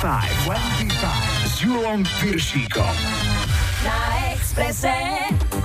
[0.00, 2.96] 25, 25 s Julom Piršíkom.
[3.84, 4.92] Na Expresse.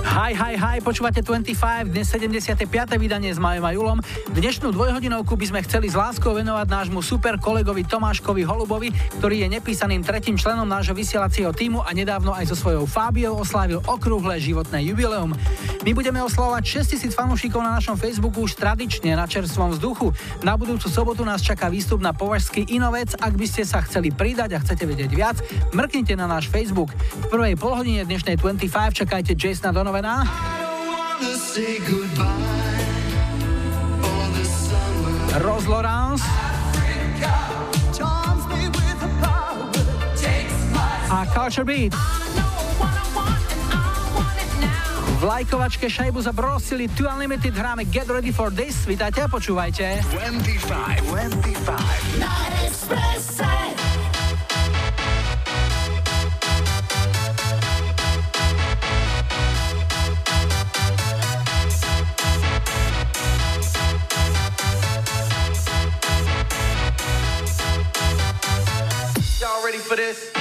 [0.02, 2.66] Hi, hi, hi, počúvate 25, dnes 75.
[2.98, 3.98] vydanie s Majom a Julom.
[4.34, 8.90] Dnešnú dvojhodinovku by sme chceli s láskou venovať nášmu super kolegovi Tomáškovi Holubovi,
[9.22, 13.78] ktorý je nepísaným tretím členom nášho vysielacieho týmu a nedávno aj so svojou Fábiou oslávil
[13.86, 15.38] okrúhle životné jubileum.
[15.86, 20.10] My budeme oslavovať 6000 fanúšikov na našom Facebooku už tradične na čerstvom vzduchu.
[20.42, 23.14] Na budúcu sobotu nás čaká výstup na Považský Inovec.
[23.22, 25.38] Ak by ste sa chceli pridať a chcete vedieť viac,
[25.70, 26.90] mrknite na náš Facebook.
[26.94, 30.24] V prvej polhodine dnešnej 25 čakajte Jasona Donovan Rovena.
[35.44, 36.24] Rose Lawrence.
[41.10, 41.94] A Culture Beat.
[45.20, 48.88] V lajkovačke šajbu za Brosili Too Unlimited hráme Get Ready for This.
[48.88, 50.00] Vítajte a počúvajte.
[50.08, 53.81] 25, 25.
[69.92, 70.31] For this.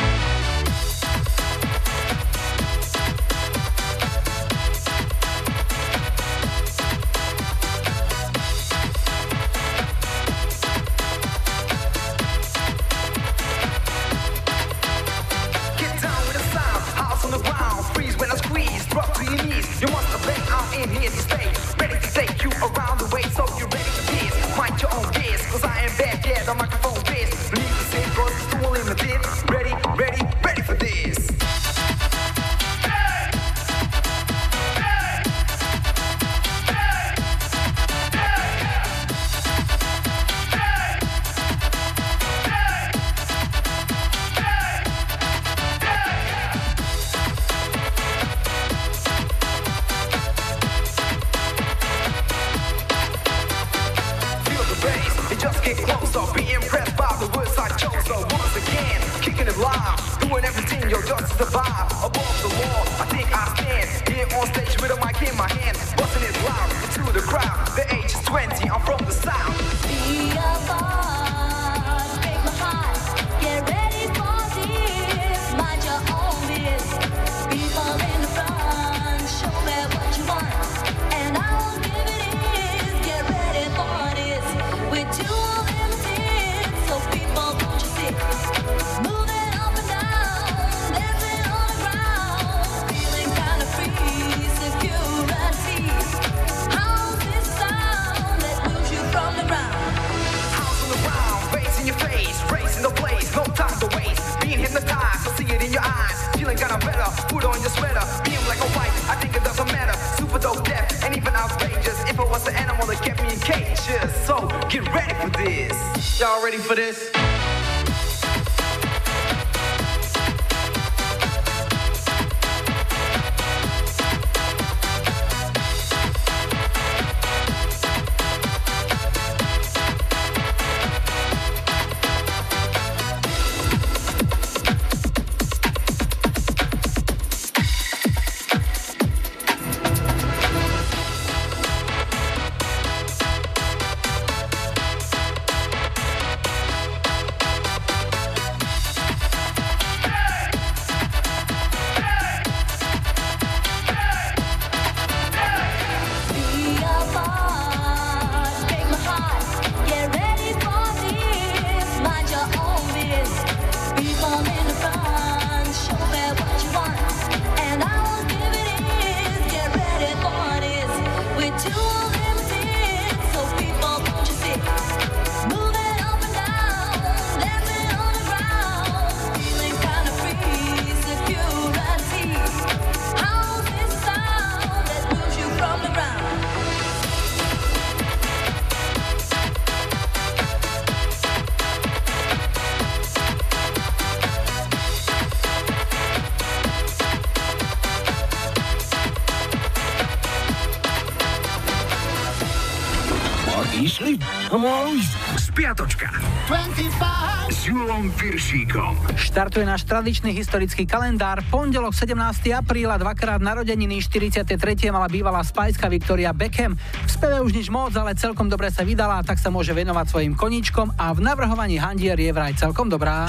[208.21, 209.17] Piršíkom.
[209.17, 211.41] Štartuje náš tradičný historický kalendár.
[211.49, 212.53] Pondelok 17.
[212.53, 214.53] apríla, dvakrát narodeniny, 43.
[214.93, 216.77] mala bývalá spajska Victoria Beckham.
[216.77, 220.37] V speve už nič moc, ale celkom dobre sa vydala, tak sa môže venovať svojim
[220.37, 223.25] koníčkom a v navrhovaní handier je vraj celkom dobrá.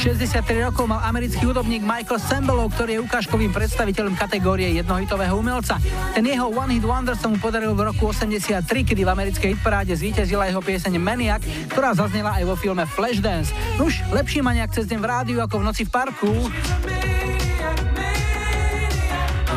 [0.00, 5.76] 63 rokov mal americký hudobník Michael Sambelov, ktorý je ukážkovým predstaviteľom kategórie jednohitového umelca.
[6.16, 9.92] Ten jeho One Hit Wonder sa mu podaril v roku 83, kedy v americkej hitparáde
[9.92, 13.52] zvíťazila jeho pieseň Maniac, ktorá zaznela aj vo filme Flashdance.
[13.76, 16.32] Nuž, lepší maniak cez deň v rádiu ako v noci v parku.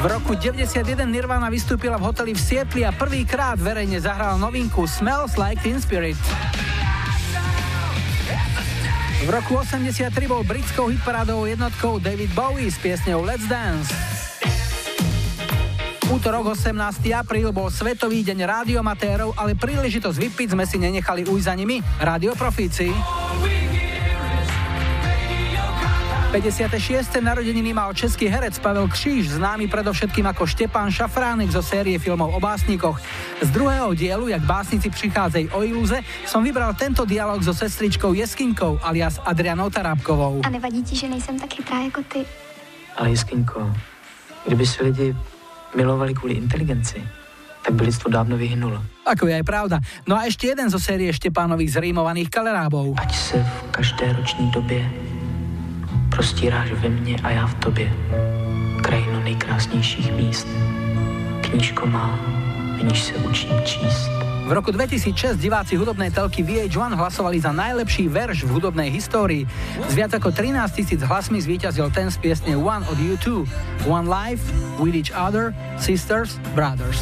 [0.04, 5.40] V roku 91 Nirvana vystúpila v hoteli v Sietli a prvýkrát verejne zahrala novinku Smells
[5.40, 6.20] Like Teen Spirit.
[9.24, 13.88] V roku 83 bol britskou hitparádovou jednotkou David Bowie s piesňou Let's Dance.
[16.12, 16.76] Útorok 18.
[17.16, 21.80] apríl bol Svetový deň rádiomatérov, ale príležitosť vypiť sme si nenechali ujsť za nimi.
[22.04, 23.23] Radioprofíci.
[26.34, 27.22] 56.
[27.22, 32.42] narodeniny mal český herec Pavel Kříž, známy predovšetkým ako Štepán Šafránek zo série filmov o
[32.42, 32.98] básnikoch.
[33.38, 38.82] Z druhého dielu, jak básnici prichádzajú o ilúze, som vybral tento dialog so sestričkou Jeskinkou
[38.82, 40.42] alias Adrianou Tarábkovou.
[40.42, 42.26] A nevadí ti, že nejsem tak chytrá jako ty?
[42.98, 43.70] Ale Jeskinko,
[44.50, 45.16] kdyby se lidi
[45.78, 46.98] milovali kvůli inteligenci,
[47.62, 48.82] tak by lidstvo dávno vyhynulo.
[49.06, 49.78] Ako je aj pravda.
[50.10, 52.98] No a ešte jeden zo série Štepánových zrímovaných kalerábov.
[52.98, 54.82] Ať se v každé roční době
[56.14, 57.94] prostíráš ve mně a já v tobě.
[58.82, 60.48] Krajinu nejkrásnějších míst.
[61.42, 62.20] Knížko má,
[62.80, 64.10] v níž se učím číst.
[64.44, 69.48] V roku 2006 diváci hudobnej telky VH1 hlasovali za najlepší verš v hudobnej histórii.
[69.88, 73.48] S viac ako 13 tisíc hlasmi zvíťazil ten z piesne One od U2.
[73.88, 74.44] One Life,
[74.84, 77.00] With Each Other, Sisters, Brothers.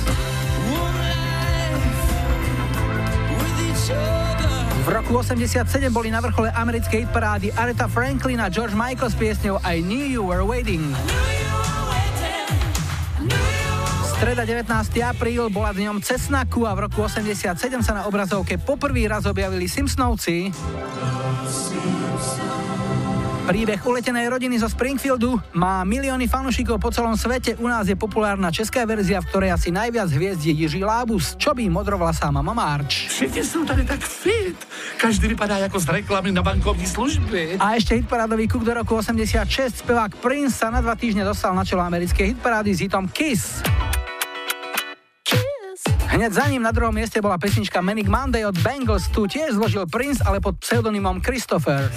[4.81, 9.61] V roku 87 boli na vrchole americkej hitparády Aretha Franklin a George Michael s piesňou
[9.61, 10.81] I Knew You Were Waiting.
[14.17, 14.65] Streda 19.
[15.05, 17.45] apríl bola dňom cesnaku a v roku 87
[17.85, 20.49] sa na obrazovke poprvý raz objavili Simpsonovci.
[23.41, 27.57] Príbeh uletenej rodiny zo Springfieldu má milióny fanúšikov po celom svete.
[27.57, 31.57] U nás je populárna česká verzia, v ktorej asi najviac hviezd je Jiří Lábus, čo
[31.57, 33.09] by modrovlasá mama Marč.
[33.09, 34.53] Všichni sú tady tak fit.
[35.01, 37.57] Každý vypadá ako z reklamy na bankovní služby.
[37.57, 39.81] A ešte hitparádový kuk do roku 86.
[39.81, 43.65] Spevák Prince sa na dva týždne dostal na čelo americkej hitparády s hitom Kiss.
[46.11, 49.87] Hneď za ním na druhom mieste bola pesnička Manic Monday od Bengals, tu tiež zložil
[49.87, 51.87] Prince, ale pod pseudonymom Christopher.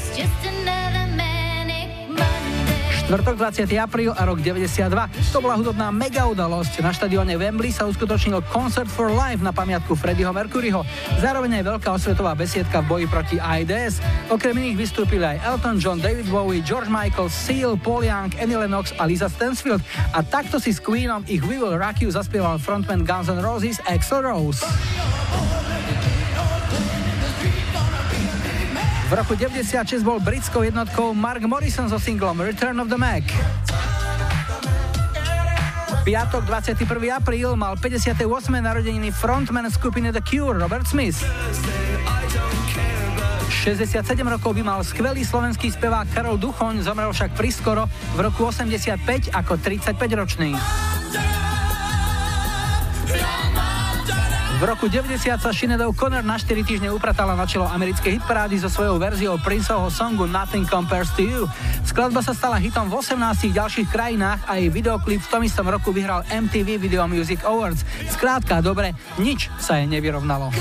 [3.05, 3.69] Štvrtok 20.
[3.77, 4.89] apríl a rok 92.
[5.29, 6.81] To bola hudobná mega udalosť.
[6.81, 10.81] Na štadióne Wembley sa uskutočnil Concert for Life na pamiatku Freddieho Mercuryho.
[11.21, 14.01] Zároveň aj veľká osvetová besiedka v boji proti AIDS.
[14.33, 18.97] Okrem iných vystúpili aj Elton John, David Bowie, George Michael, Seal, Paul Young, Annie Lennox
[18.97, 19.85] a Lisa Stansfield.
[20.17, 23.85] A takto si s Queenom ich We Will Rock You zaspieval frontman Guns N' Roses
[23.85, 24.65] Axl Rose.
[29.05, 33.25] V roku 96 bol britskou jednotkou Mark Morrison so singlom Return of the Mac.
[36.05, 36.89] Piatok 21.
[37.13, 38.25] apríl mal 58.
[38.61, 41.21] narodeniny frontman skupiny The Cure Robert Smith.
[43.65, 49.33] 67 rokov by mal skvelý slovenský spevák Karol Duchoň, zomrel však priskoro v roku 85
[49.33, 50.53] ako 35-ročný.
[54.55, 58.71] V roku 90 sa Sinead O'Connor na 4 týždne upratala na čelo americkej hitparády so
[58.71, 61.51] svojou verziou Princeovho songu Nothing Compares to You.
[61.83, 65.91] Skladba sa stala hitom v 18 ďalších krajinách a jej videoklip v tom istom roku
[65.91, 67.83] vyhral MTV Video Music Awards.
[68.15, 70.55] Skrátka, dobre, nič sa jej nevyrovnalo.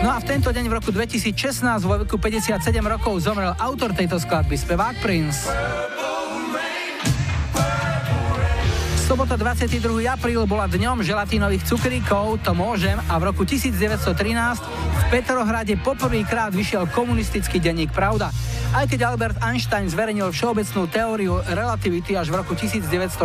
[0.00, 4.16] No a v tento deň v roku 2016 vo veku 57 rokov zomrel autor tejto
[4.16, 5.44] skladby, spevák Prince.
[9.08, 10.04] Sobota 22.
[10.04, 14.04] apríl bola dňom želatínových cukríkov, to môžem, a v roku 1913
[14.60, 18.28] v Petrohrade poprvýkrát vyšiel komunistický denník Pravda.
[18.76, 23.24] Aj keď Albert Einstein zverejnil všeobecnú teóriu relativity až v roku 1916,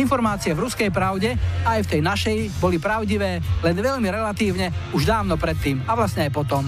[0.00, 1.36] informácie v ruskej pravde
[1.68, 6.32] aj v tej našej boli pravdivé len veľmi relatívne už dávno predtým a vlastne aj
[6.32, 6.64] potom.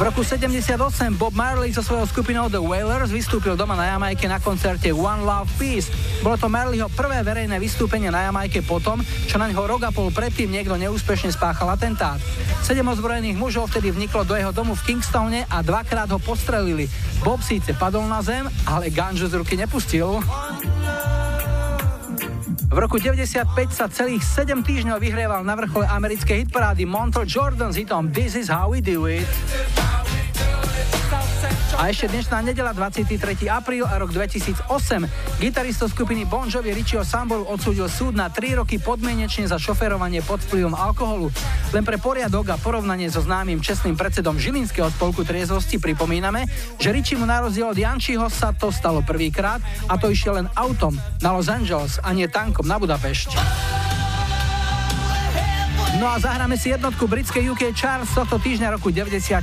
[0.00, 0.80] V roku 78
[1.20, 5.52] Bob Marley so svojou skupinou The Wailers vystúpil doma na Jamajke na koncerte One Love
[5.60, 5.92] Peace.
[6.24, 10.08] Bolo to Marleyho prvé verejné vystúpenie na Jamajke potom, čo na ňo rok a pol
[10.08, 12.16] predtým niekto neúspešne spáchal atentát.
[12.64, 16.88] Sedem ozbrojených mužov vtedy vniklo do jeho domu v Kingstone a dvakrát ho postrelili.
[17.20, 20.24] Bob síce padol na zem, ale ganžu z ruky nepustil.
[22.70, 27.82] V roku 95 sa celých 7 týždňov vyhrieval na vrchole americkej hitparády Montel Jordan s
[27.82, 29.26] hitom This is how we do it.
[31.80, 33.48] A ešte dnešná nedela 23.
[33.48, 34.68] apríl a rok 2008.
[35.40, 40.44] Gitarista skupiny Bon Jovi Richieho Sambolu odsúdil súd na 3 roky podmienečne za šoferovanie pod
[40.44, 41.32] vplyvom alkoholu.
[41.72, 46.44] Len pre poriadok a porovnanie so známym čestným predsedom Žilinského spolku triezvosti pripomíname,
[46.76, 50.52] že Richie mu na rozdiel od Jančiho sa to stalo prvýkrát a to išiel len
[50.52, 50.92] autom
[51.24, 53.89] na Los Angeles a nie tankom na Budapešť.
[55.98, 59.42] No a zahráme si jednotku britskej UK Charts tohto týždňa roku 94.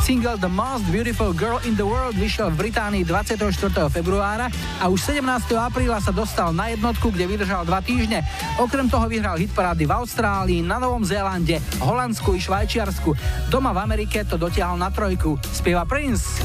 [0.00, 3.52] Single The Most Beautiful Girl in the World vyšiel v Británii 24.
[3.92, 4.48] februára
[4.80, 5.52] a už 17.
[5.60, 8.24] apríla sa dostal na jednotku, kde vydržal dva týždne.
[8.56, 13.12] Okrem toho vyhral hitparády v Austrálii, na Novom Zélande, Holandsku i Švajčiarsku.
[13.52, 15.36] Doma v Amerike to dotiahol na trojku.
[15.52, 16.40] Spieva Prince.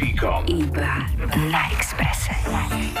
[0.00, 0.22] Signs
[1.20, 2.99] of magic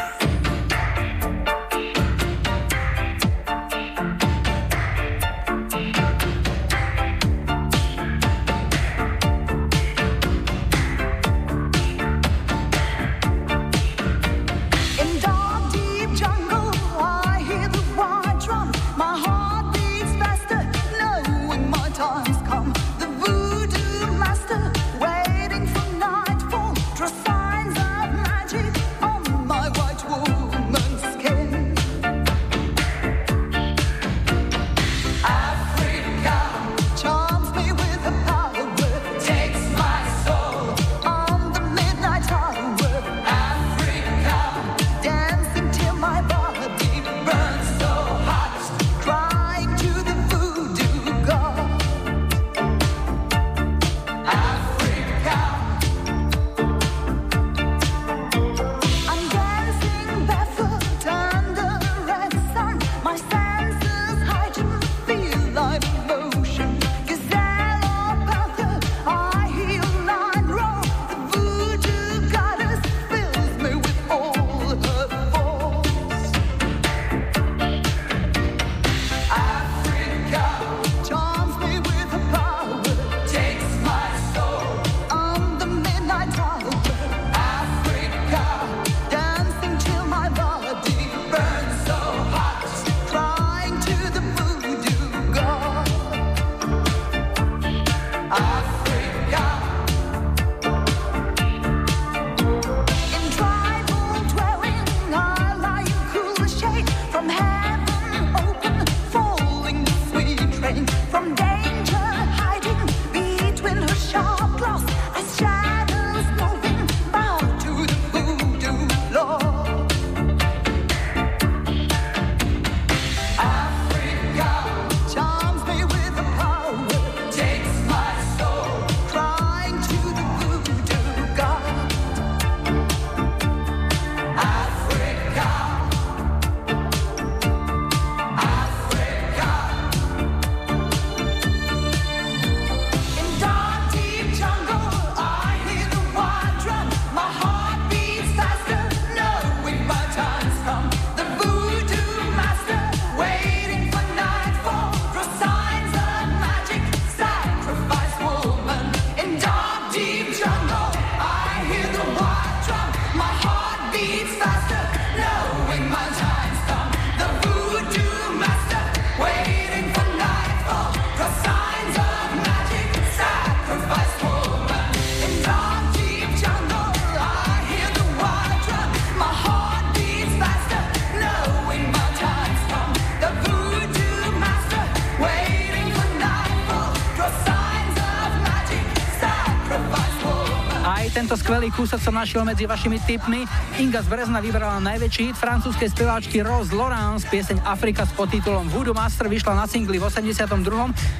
[191.70, 193.46] kúsok som našiel medzi vašimi tipmi.
[193.78, 197.26] Inga z Brezna vybrala najväčší hit francúzskej speváčky Rose Laurence.
[197.30, 200.50] Pieseň Afrika s podtitulom Voodoo Master vyšla na singli v 82.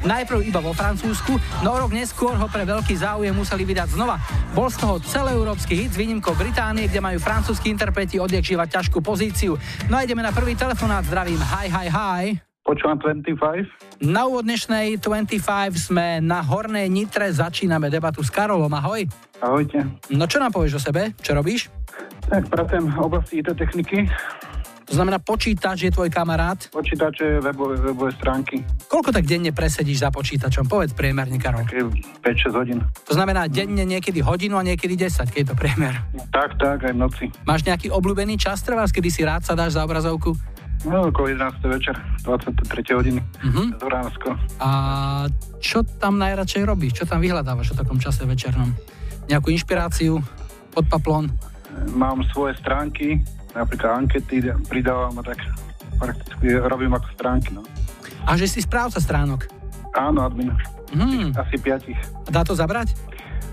[0.05, 4.19] Najprv iba vo Francúzsku, no rok neskôr ho pre veľký záujem museli vydať znova.
[4.53, 9.55] Bol z toho celoeurópsky hit s výnimkou Británie, kde majú francúzski interpreti odjak ťažkú pozíciu.
[9.87, 11.07] No a ideme na prvý telefonát.
[11.07, 11.39] Zdravím.
[11.39, 12.25] Hi, hi, hi.
[12.61, 14.05] Počúvam 25.
[14.05, 18.71] Na úvod dnešnej 25 sme na Hornej Nitre, začíname debatu s Karolom.
[18.71, 19.30] Ahoj.
[19.41, 19.89] Ahojte.
[20.13, 21.17] No čo nám povieš o sebe?
[21.21, 21.73] Čo robíš?
[22.29, 24.05] Tak pracujem v oblasti IT techniky.
[24.91, 26.59] To znamená, počítač je tvoj kamarát?
[26.75, 28.67] Počítače, webové, webové stránky.
[28.91, 30.67] Koľko tak denne presedíš za počítačom?
[30.67, 31.63] Povedz priemerne, Karol.
[31.63, 32.83] 5-6 hodín.
[33.07, 35.95] To znamená denne niekedy hodinu a niekedy 10, keď je to priemer.
[36.35, 37.25] Tak, tak, aj v noci.
[37.47, 40.35] Máš nejaký obľúbený čas, trvás, kedy si rád sa dáš za obrazovku?
[40.83, 41.61] No, okolo 11.
[41.71, 41.95] večer,
[42.27, 42.99] 23.
[42.99, 43.67] hodiny, uh-huh.
[43.79, 44.35] Ránsko.
[44.59, 44.71] A
[45.63, 46.99] čo tam najradšej robíš?
[46.99, 48.75] Čo tam vyhľadávaš o takom čase večernom?
[49.31, 50.19] Nejakú inšpiráciu
[50.75, 51.31] pod paplón?
[51.95, 53.23] Mám svoje stránky,
[53.55, 55.39] napríklad ankety pridávam a tak
[56.03, 57.55] prakticky robím ako stránky.
[57.55, 57.63] No.
[58.27, 59.47] A že si správca stránok?
[59.95, 60.51] Áno, admin.
[60.91, 61.31] Hmm.
[61.39, 61.99] Asi piatich.
[62.27, 62.99] A dá to zabrať?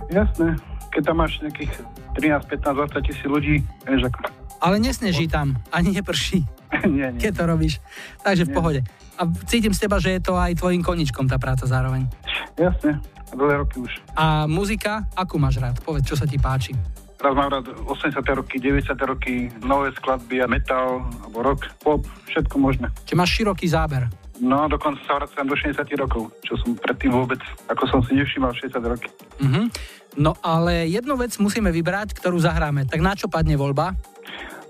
[0.10, 0.58] Jasné.
[0.90, 1.78] Keď tam máš nejakých
[2.18, 4.34] 13, 15, 20 tisíc ľudí, vieš ako...
[4.58, 6.42] Ale nesneží tam, ani neprší.
[6.90, 7.22] nie, nie.
[7.22, 7.78] Keď to robíš.
[8.26, 8.58] Takže v Nie.
[8.58, 8.80] pohode.
[9.18, 12.10] A cítim z teba, že je to aj tvojim koničkom tá práca zároveň.
[12.58, 12.98] Jasné.
[13.34, 13.92] Dlhé roky už.
[14.16, 15.78] A muzika, akú máš rád?
[15.84, 16.72] Povedz, čo sa ti páči.
[17.18, 18.14] Teraz mám rád 80.
[18.38, 18.94] roky, 90.
[19.10, 22.88] roky, nové skladby, a metal, alebo rock, pop, všetko možné.
[23.10, 24.06] Čiže máš široký záber.
[24.38, 27.42] No dokonca sa vraciam do 60 rokov, čo som predtým vôbec,
[27.74, 29.10] ako som si nevšímal 60 roky.
[29.42, 29.74] Mhm.
[30.18, 32.90] No ale jednu vec musíme vybrať, ktorú zahráme.
[32.90, 33.94] Tak na čo padne voľba?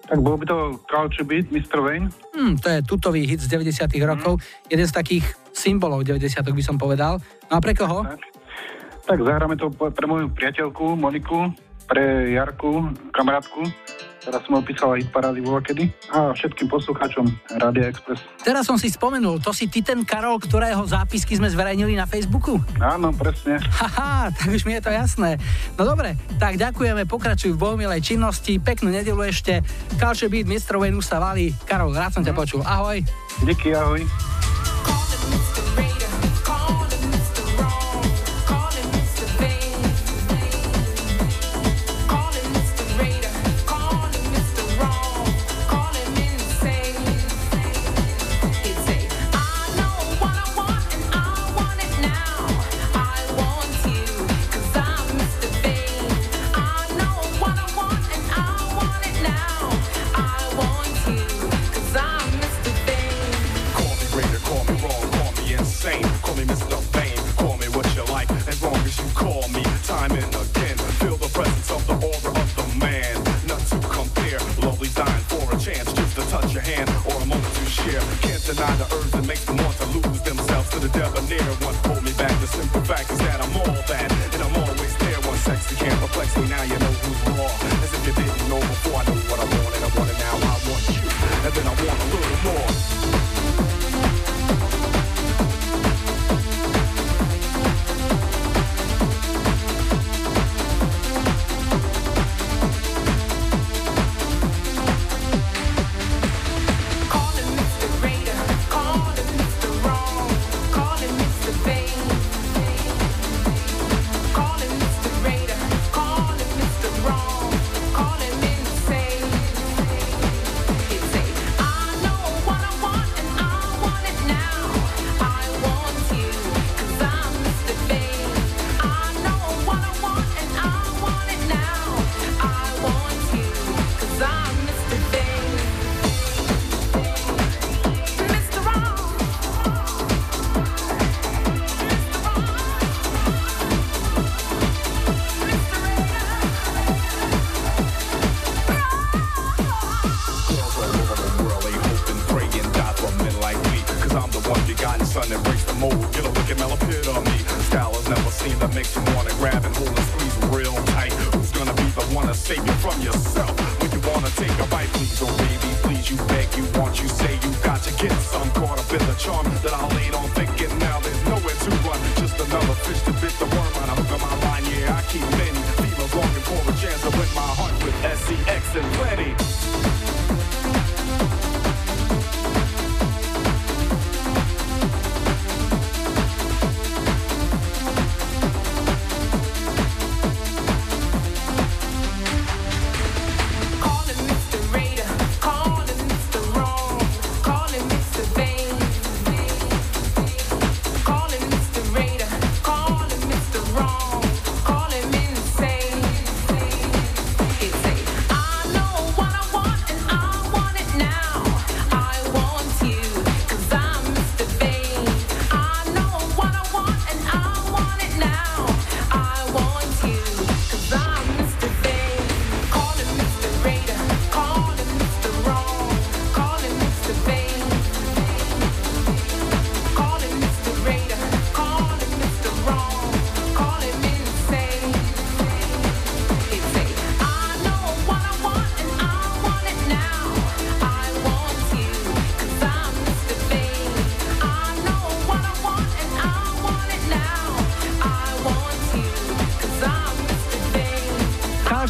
[0.07, 1.83] Tak bol by to Culture Beat, Mr.
[1.83, 2.07] Wayne.
[2.31, 4.39] Hm, to je tutový hit z 90 rokov.
[4.71, 7.19] Jeden z takých symbolov 90 by som povedal.
[7.51, 8.07] No a pre koho?
[8.07, 8.36] Tak.
[9.07, 11.55] Tak zahráme to pre moju priateľku Moniku,
[11.87, 13.63] pre Jarku, kamarátku,
[14.19, 17.31] ktorá som opísala hit parády vo kedy a všetkým poslucháčom
[17.63, 18.19] Radia Express.
[18.43, 22.59] Teraz som si spomenul, to si ty ten Karol, ktorého zápisky sme zverejnili na Facebooku?
[22.83, 23.55] Áno, presne.
[23.63, 25.39] Haha, tak už mi je to jasné.
[25.79, 29.63] No dobre, tak ďakujeme, pokračuj v bohumilej činnosti, peknú nedelu ešte.
[29.95, 30.75] Culture Beat, Mr.
[30.75, 31.55] Wayne sa valí.
[31.63, 32.59] Karol, rád som ťa počul.
[32.67, 32.99] Ahoj.
[33.47, 34.03] Díky, ahoj.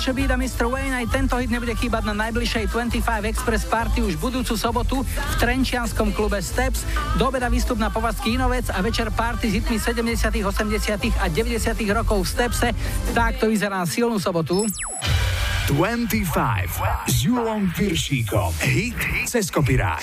[0.08, 0.72] Culture Beat a Mr.
[0.72, 5.34] Wayne aj tento hit nebude chýbať na najbližšej 25 Express Party už budúcu sobotu v
[5.36, 6.88] Trenčianskom klube Steps.
[7.20, 11.12] Do obeda výstup na povazky Inovec a večer party s hitmi 70., 80.
[11.12, 11.60] a 90.
[11.92, 12.72] rokov v Stepse.
[13.12, 14.64] Tak to vyzerá na silnú sobotu.
[15.68, 18.56] 25 s Julom Piršíkom.
[18.64, 18.96] Hit
[19.28, 20.00] cez kopirák.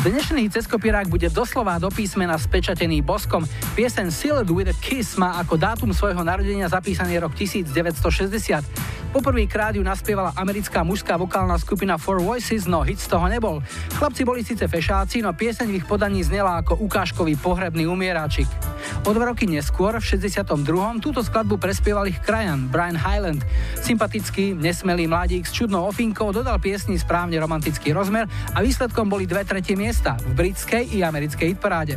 [0.00, 3.44] Dnešný hit cez kopirák bude doslova do písmena spečatený boskom.
[3.76, 8.64] Piesen Sealed with a Kiss má ako dátum svojho narodenia zapísaný rok 1960.
[9.16, 13.64] Poprvýkrát ju naspievala americká mužská vokálna skupina Four Voices, no hit z toho nebol.
[13.96, 18.44] Chlapci boli síce fešáci, no pieseň v ich podaní znela ako ukážkový pohrebný umieráčik.
[19.08, 21.00] O dva roky neskôr, v 62.
[21.00, 23.40] túto skladbu prespieval ich krajan Brian Highland.
[23.80, 29.48] Sympatický, nesmelý mladík s čudnou ofinkou dodal piesni správne romantický rozmer a výsledkom boli dve
[29.48, 31.96] tretie miesta v britskej i americkej hitparáde.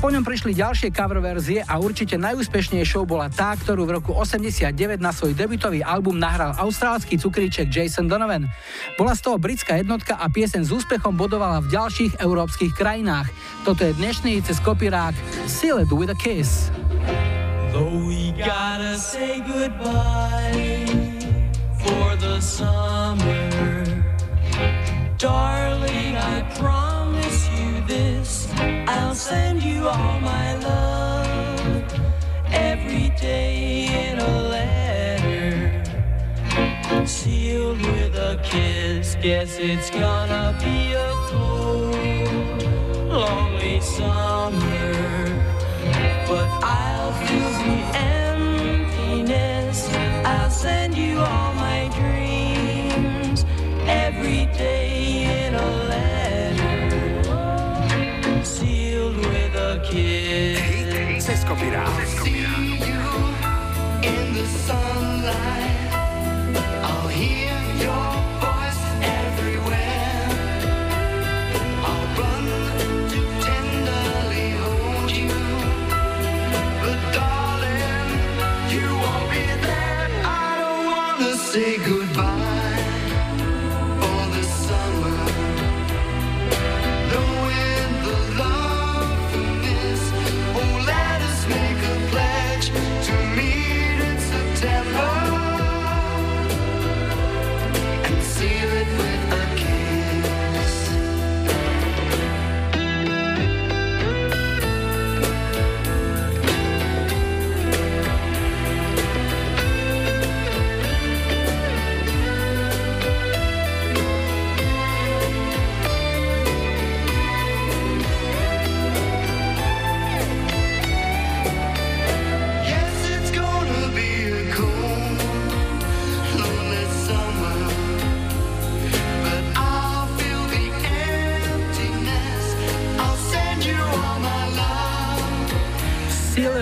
[0.00, 4.72] Po ňom prišli ďalšie cover verzie a určite najúspešnejšou bola tá, ktorú v roku 89
[4.96, 8.48] na svoj debutový album nahral austrálsky cukríček Jason Donovan.
[8.96, 13.28] Bola z toho britská jednotka a piesen s úspechom bodovala v ďalších európskych krajinách.
[13.68, 15.12] Toto je dnešný cez kopirák
[15.44, 16.72] Sealed with a Kiss.
[17.68, 20.96] Though we gotta say goodbye
[21.76, 23.84] for the summer
[25.20, 26.89] Darling, I promise
[28.20, 28.48] this
[28.86, 31.84] I'll send you all my love
[32.52, 35.84] every day in a letter,
[37.06, 39.16] sealed with a kiss.
[39.22, 42.62] Guess it's gonna be a cold,
[43.08, 44.92] lonely summer,
[46.28, 47.78] but I'll feel the
[48.14, 49.78] emptiness.
[50.24, 51.59] I'll send you all my
[61.60, 61.74] Hit
[64.56, 64.79] cez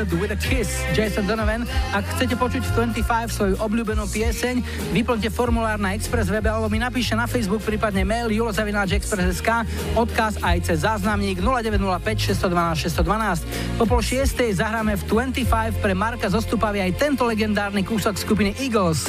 [0.09, 1.69] Sealed with a Kiss, Jason Donovan.
[1.93, 4.65] Ak chcete počuť v 25 svoju obľúbenú pieseň,
[4.97, 10.65] vyplňte formulár na Express webe alebo mi napíšte na Facebook, prípadne mail julozavináčexpress.sk, odkaz aj
[10.65, 13.77] cez záznamník 0905 612 612.
[13.77, 15.03] Po pol šiestej zahráme v
[15.45, 19.05] 25 pre Marka Zostupavy aj tento legendárny kúsok skupiny Eagles.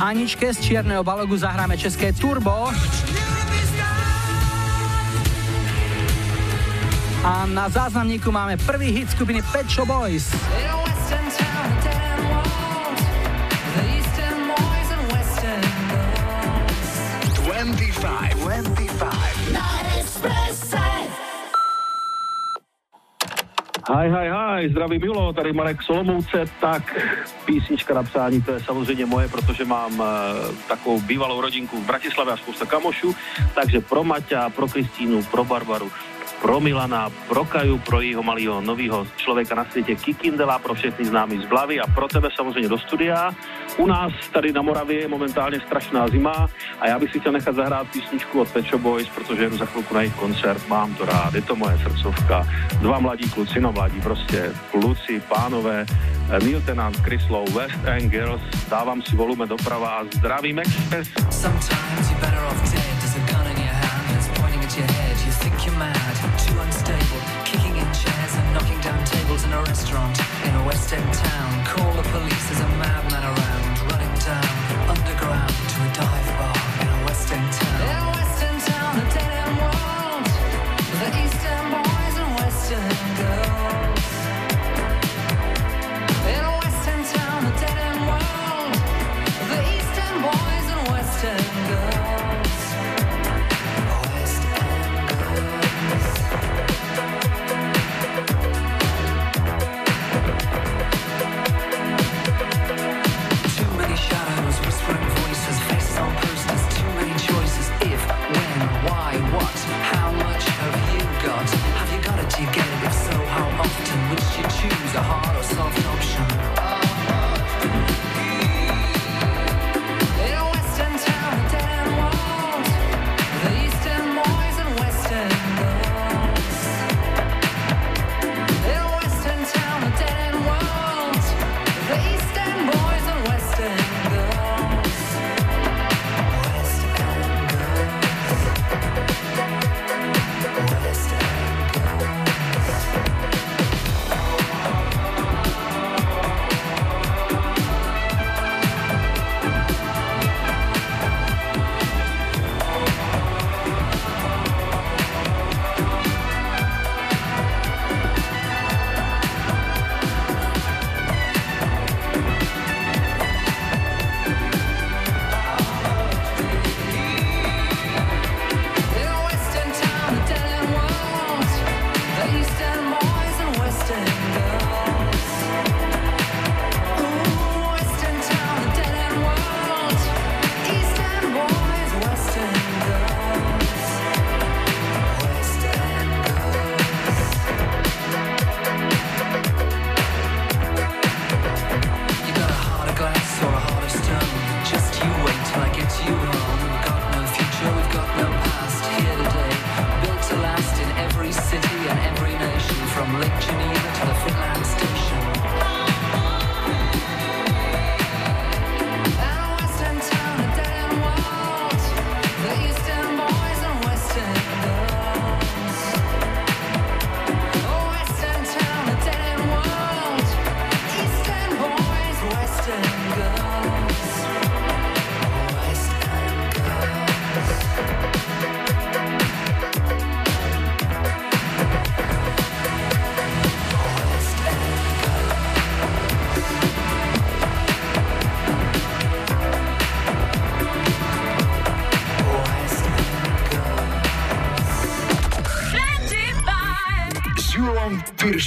[0.00, 2.72] Aničke z Čierneho balogu zahráme české Turbo.
[7.24, 10.34] A na záznamníku máme prvý hit skupiny Pet Shop Boys.
[17.48, 19.52] 25, 25.
[19.52, 19.66] Na
[19.98, 20.78] Expresse.
[23.88, 26.96] Haj, haj, haj, zdravím Julo, tady Marek Solomouce, tak
[27.44, 30.04] písnička na psání, to je samozřejmě moje, protože mám e,
[30.68, 33.14] takovou bývalou rodinku v Bratislave a spousta kamošů,
[33.54, 35.90] takže pro Maťa, pro Kristínu, pro Barbaru,
[36.42, 41.38] pro Milana, pro Kaju, pro jeho malého nového člověka na světě Kikindela, pro všechny známý
[41.38, 43.30] z Blavy a pro tebe samozřejmě do studia.
[43.76, 46.48] U nás tady na Moravě je momentálně strašná zima
[46.80, 49.66] a já bych si chtěl nechat zahrát písničku od Pet Shop Boys, protože jedu za
[49.66, 52.46] chvilku na jejich koncert, mám to rád, je to moje srdcovka.
[52.80, 55.86] Dva mladí kluci, no mladí prostě, kluci, pánové,
[56.30, 61.08] eh, Neil Tennant, Chris Lowe, West End Girls, dávám si volumen doprava a zdravím Express.
[61.30, 62.97] Sometimes you're better off dead.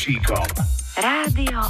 [0.01, 0.65] Piršíkom.
[0.97, 1.61] Rádio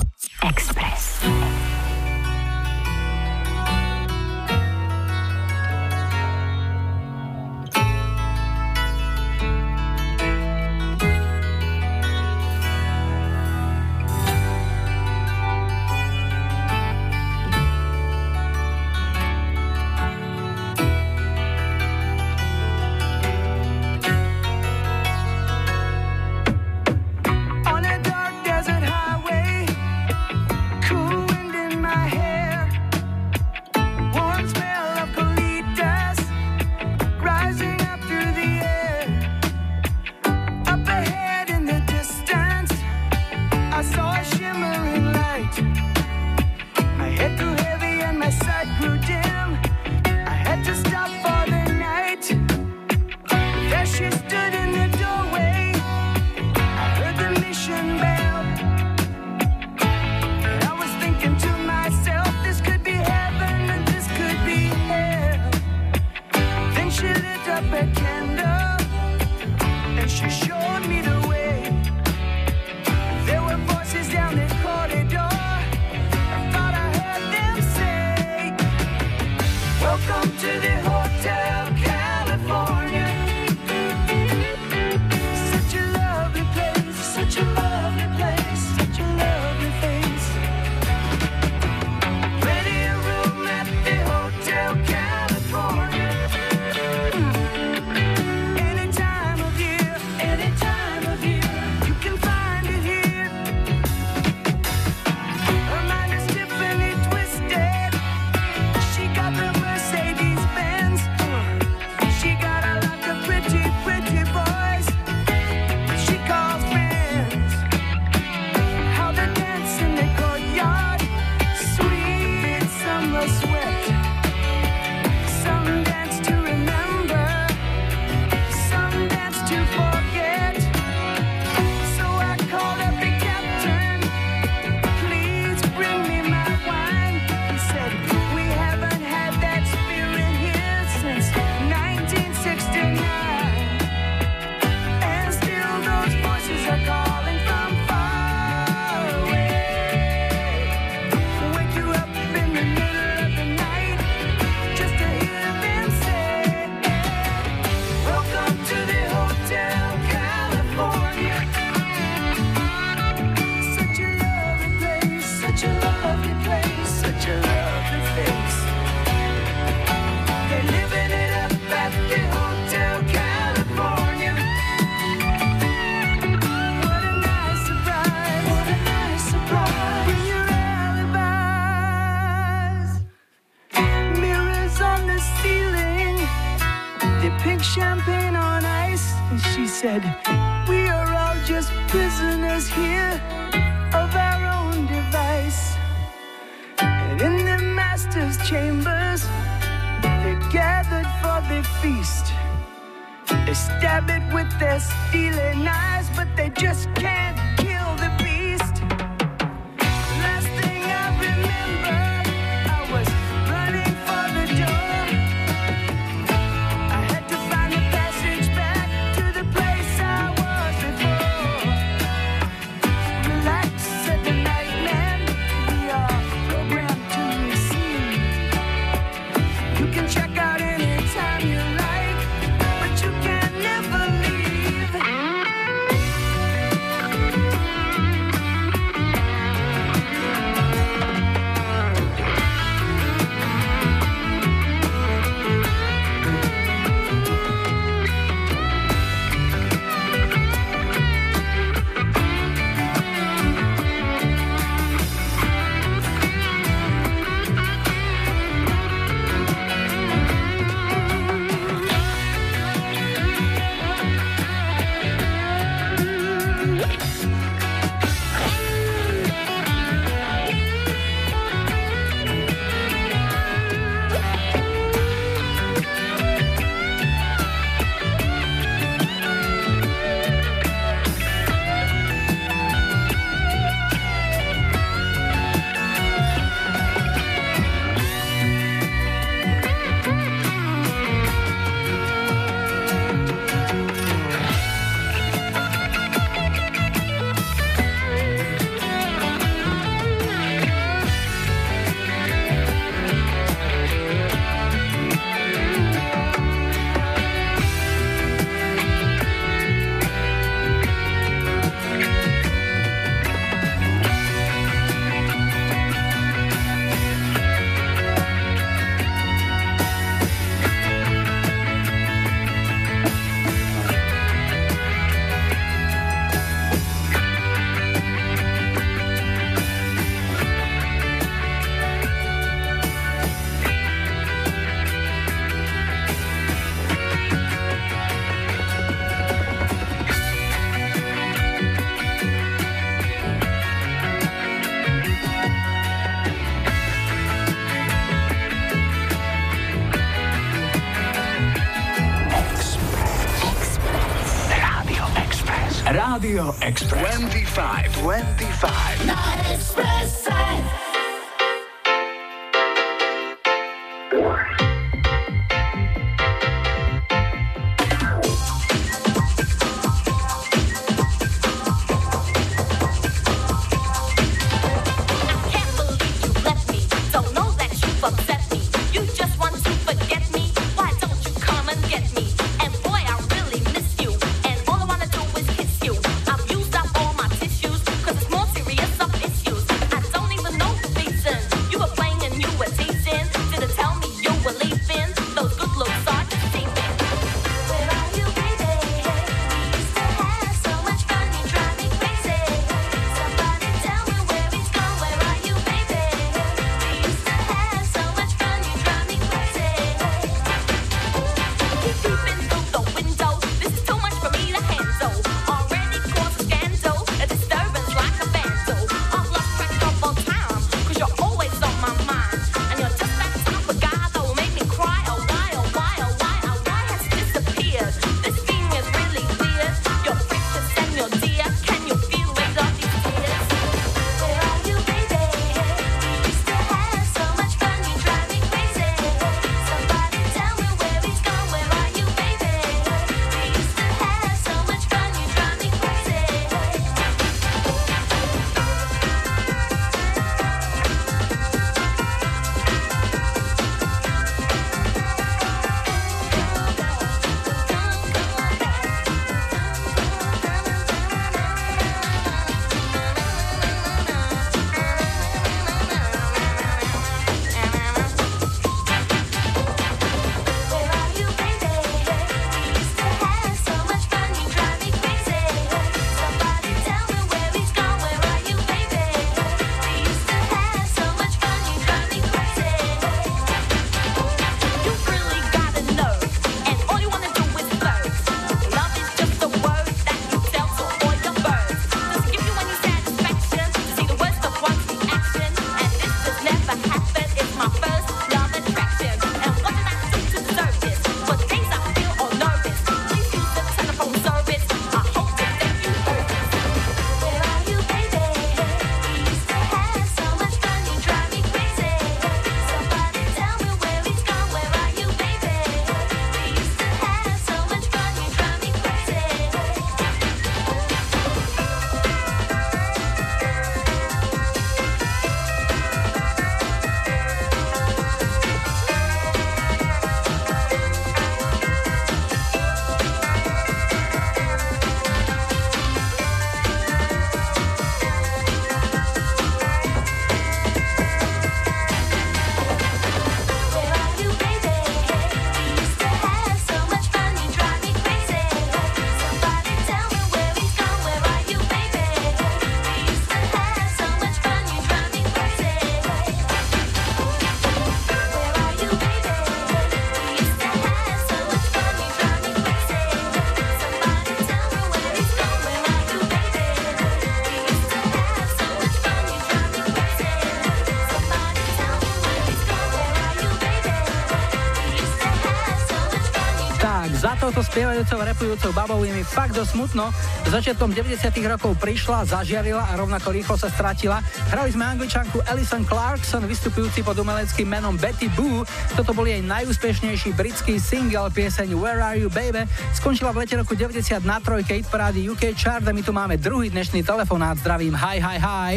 [577.62, 580.10] so spievajúcou, repujúcou babou je mi fakt dosť smutno.
[580.50, 584.18] Začiatkom 90 rokov prišla, zažiarila a rovnako rýchlo sa stratila.
[584.50, 588.66] Hrali sme angličanku Alison Clarkson, vystupujúci pod umeleckým menom Betty Boo.
[588.98, 592.66] Toto bol jej najúspešnejší britský single, pieseň Where Are You Baby.
[592.98, 596.42] Skončila v lete roku 90 na trojke hit parády UK Chart a my tu máme
[596.42, 597.62] druhý dnešný telefonát.
[597.62, 598.74] Zdravím, hi, hi, hi.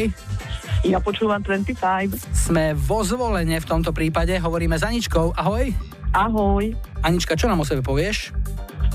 [0.85, 2.21] Ja počúvam 25.
[2.37, 5.33] Sme vo zvolenie v tomto prípade, hovoríme s Aničkou.
[5.33, 5.73] Ahoj.
[6.13, 6.77] Ahoj.
[7.01, 8.34] Anička, čo nám o sebe povieš?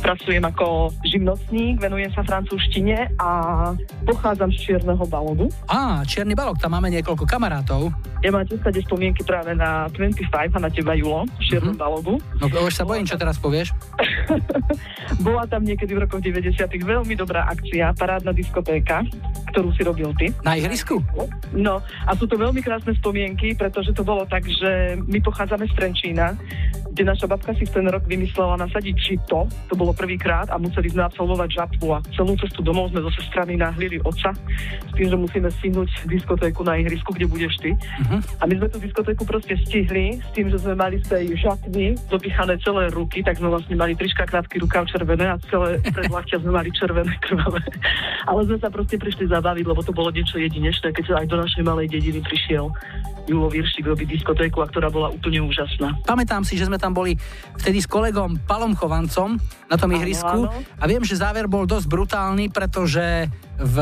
[0.10, 3.30] Pracujem ako živnostník, venujem sa francúzštine a
[4.10, 5.54] pochádzam z Čierneho balónu.
[5.70, 7.94] Á, Čierny balok, tam máme niekoľko kamarátov.
[8.26, 8.58] Ja mám 10
[8.90, 11.46] spomienky práve na 25 a na teba, Julo, v mhm.
[11.46, 11.86] Čiernom mm-hmm.
[11.86, 12.18] balogu.
[12.42, 13.70] No už sa bojím, čo teraz povieš.
[15.26, 19.06] Bola tam niekedy v rokoch 90 veľmi dobrá akcia, parádna diskotéka,
[19.54, 20.34] ktorú si robil ty.
[20.42, 21.06] Na ihrisku?
[21.54, 25.74] No a sú to veľmi krásne spomienky, pretože to bolo tak, že my pochádzame z
[25.78, 26.34] Trenčína,
[27.00, 30.92] kde naša babka si v ten rok vymyslela nasadiť čito, to bolo prvýkrát a museli
[30.92, 35.16] sme absolvovať žatvu a celú cestu domov sme so sestrami nahlili oca s tým, že
[35.16, 37.72] musíme stihnúť diskotéku na ihrisku, kde budeš ty.
[38.04, 38.20] Mhm.
[38.20, 41.96] A my sme tú diskotéku proste stihli s tým, že sme mali z tej žatvy
[42.12, 46.52] dopichané celé ruky, tak sme vlastne mali trička, krátky rukav červené a celé predlahťa sme
[46.52, 47.64] mali červené krvavé.
[48.28, 51.40] Ale sme sa proste prišli zabaviť, lebo to bolo niečo jedinečné, keď sa aj do
[51.40, 52.68] našej malej dediny prišiel
[53.30, 55.94] Julo Viršik robiť diskotéku, a ktorá bola úplne úžasná.
[56.10, 57.16] Pamätám si, že sme tam boli
[57.60, 59.38] vtedy s kolegom Palom Chovancom
[59.70, 60.50] na tom ihrisku.
[60.52, 63.30] a viem, že záver bol dosť brutálny, pretože
[63.60, 63.78] v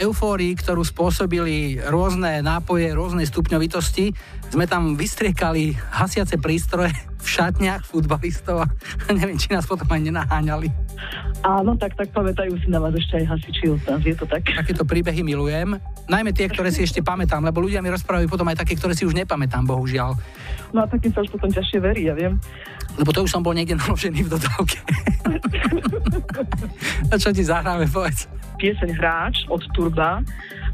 [0.00, 4.16] eufórii, ktorú spôsobili rôzne nápoje, rôznej stupňovitosti,
[4.48, 8.66] sme tam vystriekali hasiace prístroje v šatniach futbalistov a
[9.18, 10.68] neviem, či nás potom aj nenaháňali.
[11.46, 14.42] Áno, tak, tak pamätajú si na vás ešte aj hasiči od nás, je to tak?
[14.42, 15.78] Takéto príbehy milujem,
[16.10, 19.06] najmä tie, ktoré si ešte pamätám, lebo ľudia mi rozprávajú potom aj také, ktoré si
[19.06, 20.18] už nepamätám, bohužiaľ.
[20.74, 22.42] No a takým sa už potom ťažšie verí, ja viem.
[22.98, 24.78] Lebo to už som bol niekde naložený v dodávke.
[27.12, 28.26] a čo ti zahráme, povedz?
[28.58, 30.18] Pieseň Hráč od Turba,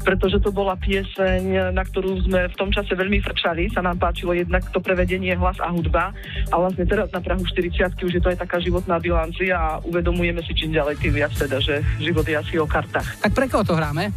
[0.01, 3.69] pretože to bola pieseň, na ktorú sme v tom čase veľmi frčali.
[3.69, 6.09] Sa nám páčilo jednak to prevedenie hlas a hudba.
[6.49, 10.41] A vlastne teraz na Prahu 40 už je to aj taká životná bilancia a uvedomujeme
[10.41, 13.21] si čím ďalej tým viac teda, že život je asi o kartách.
[13.21, 14.09] Tak pre koho to hráme?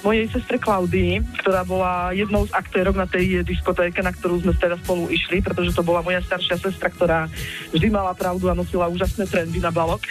[0.00, 4.80] Mojej sestre Klaudii, ktorá bola jednou z aktérok na tej diskotéke, na ktorú sme teda
[4.80, 7.28] spolu išli, pretože to bola moja staršia sestra, ktorá
[7.72, 10.04] vždy mala pravdu a nosila úžasné trendy na balok.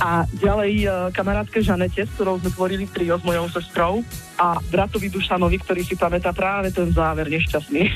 [0.00, 3.92] A ďalej e, kamarátke Žanete, s ktorou sme tvorili trio s mojou sestrou
[4.40, 7.92] a bratovi Dušanovi, ktorý si pamätá práve ten záver nešťastný.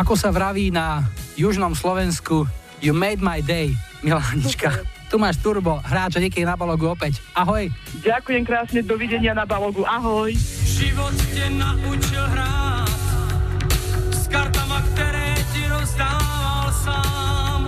[0.00, 1.02] Ako sa vraví na
[1.34, 2.46] južnom Slovensku,
[2.78, 3.74] you made my day,
[4.06, 4.70] Milanička.
[5.10, 7.18] Tu máš Turbo, hráča niekedy na balogu opäť.
[7.34, 7.66] Ahoj.
[7.98, 9.82] Ďakujem krásne, dovidenia na balogu.
[9.82, 10.30] Ahoj.
[10.62, 12.94] Život tě naučil hrát
[14.14, 17.60] s kartama, které ti rozdával sám.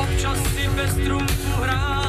[0.00, 2.05] Občas si bez trumfu hrál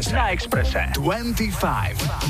[0.00, 0.16] Expressa.
[0.16, 0.92] La Expressa.
[0.96, 2.29] 25.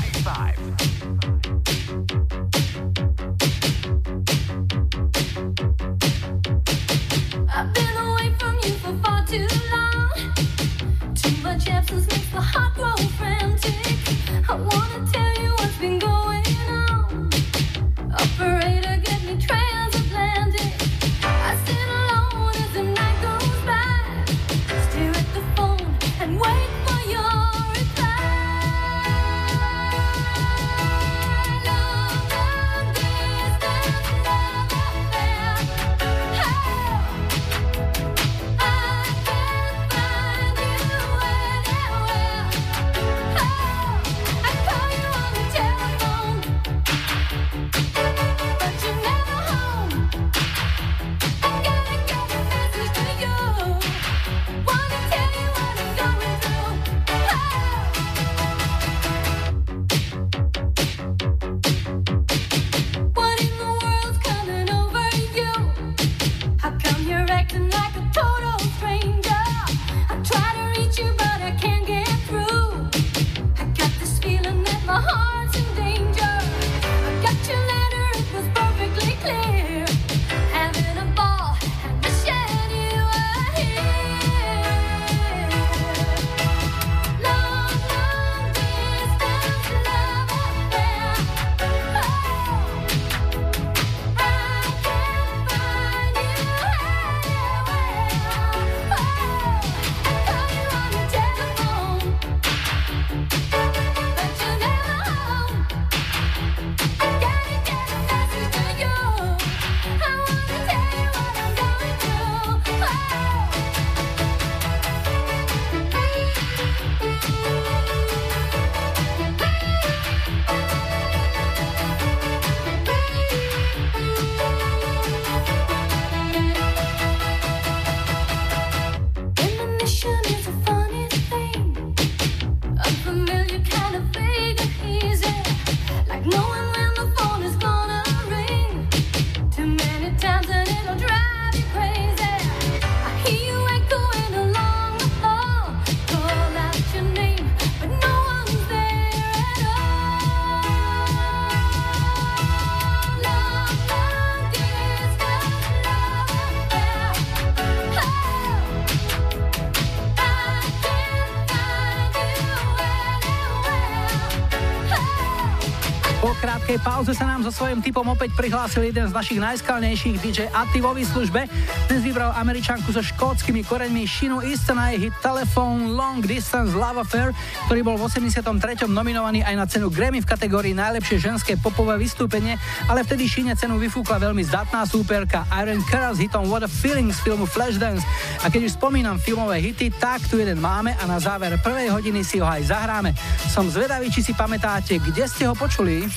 [167.51, 171.51] svojím typom opäť prihlásil jeden z našich najskalnejších DJ Atti vo službe.
[171.91, 177.35] Dnes vybral američanku so škótskymi koreňmi Shinu Easton a hit Telephone Long Distance Love Affair,
[177.67, 178.87] ktorý bol v 83.
[178.87, 182.55] nominovaný aj na cenu Grammy v kategórii Najlepšie ženské popové vystúpenie,
[182.87, 187.11] ale vtedy Shine cenu vyfúkla veľmi zdatná súperka Iron Cara s hitom What a Feeling
[187.11, 188.07] z filmu Flashdance.
[188.41, 192.23] A keď už spomínam filmové hity, tak tu jeden máme a na záver prvej hodiny
[192.23, 193.11] si ho aj zahráme.
[193.51, 196.07] Som zvedavý, či si pamätáte, kde ste ho počuli.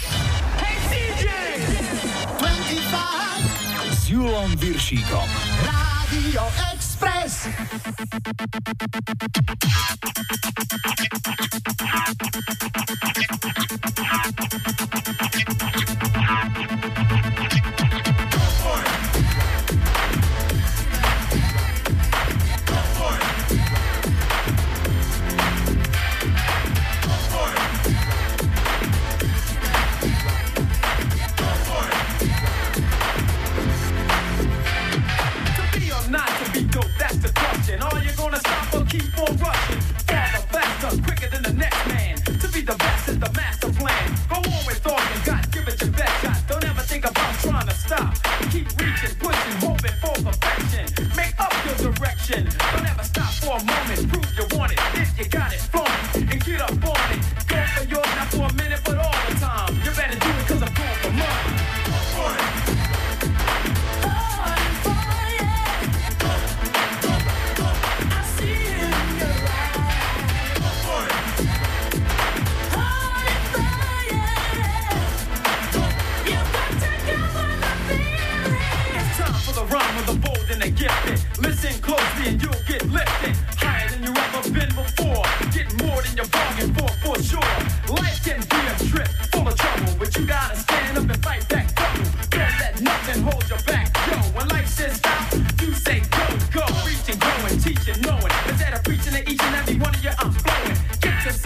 [4.24, 5.28] Julom Viršíkom.
[5.68, 7.44] Rádio Express.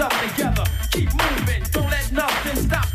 [0.01, 0.65] up together.
[0.91, 2.88] Keep moving, don't let nothing stop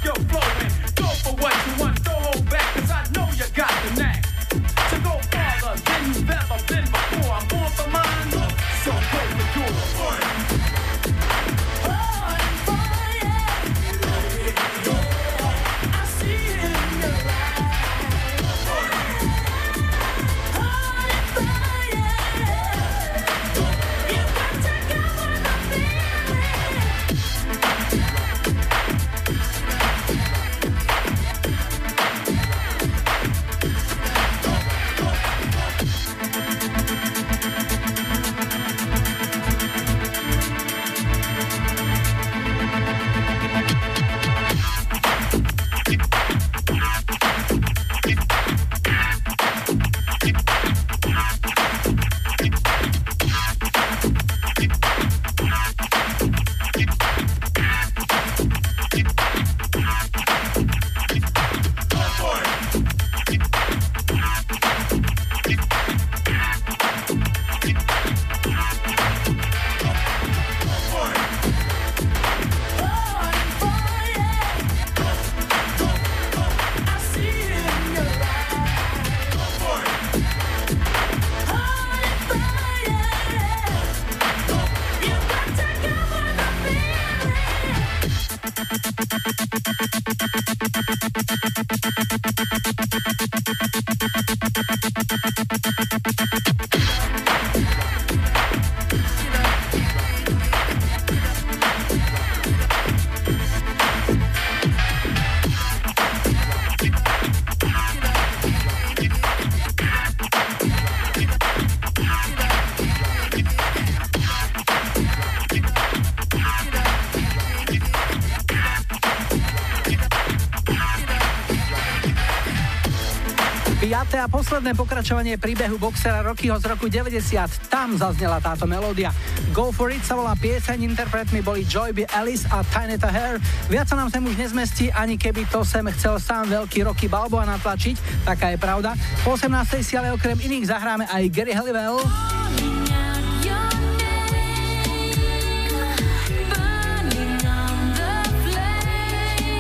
[124.24, 127.28] a posledné pokračovanie príbehu boxera Rockyho z roku 90.
[127.68, 129.12] Tam zaznela táto melódia.
[129.52, 132.08] Go for it sa volá pieseň, interpretmi boli Joy B.
[132.08, 133.44] Ellis a Tyneta Hair.
[133.68, 137.44] Viac sa nám sem už nezmestí, ani keby to sem chcel sám veľký Rocky Balboa
[137.52, 138.96] natlačiť, taká je pravda.
[139.28, 139.84] Po 18.
[139.84, 142.00] si ale okrem iných zahráme aj Gary Halliwell.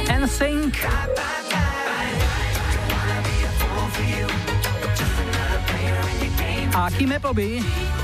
[0.07, 1.42] NSYNC.
[6.87, 8.02] a Kim Appleby.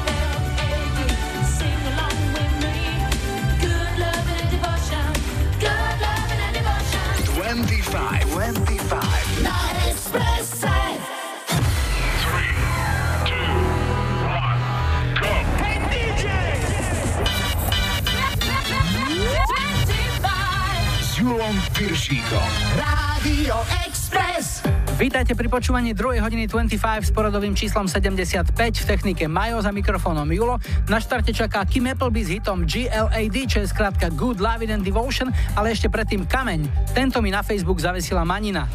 [25.10, 26.22] Vítajte pri počúvaní 2.
[26.22, 30.62] hodiny 25 s poradovým číslom 75 v technike Majo za mikrofónom Julo.
[30.86, 35.34] Na štarte čaká Kim Appleby s hitom GLAD, čo je skrátka Good Love and Devotion,
[35.58, 36.94] ale ešte predtým Kameň.
[36.94, 38.70] Tento mi na Facebook zavesila Manina.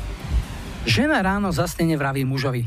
[0.83, 2.67] Žena ráno zasnene vraví mužovi.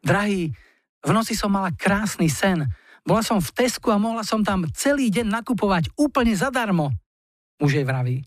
[0.00, 0.56] Drahý,
[1.04, 2.64] v noci som mala krásny sen.
[3.04, 6.88] Bola som v Tesku a mohla som tam celý deň nakupovať úplne zadarmo.
[7.60, 8.24] Muž jej vraví.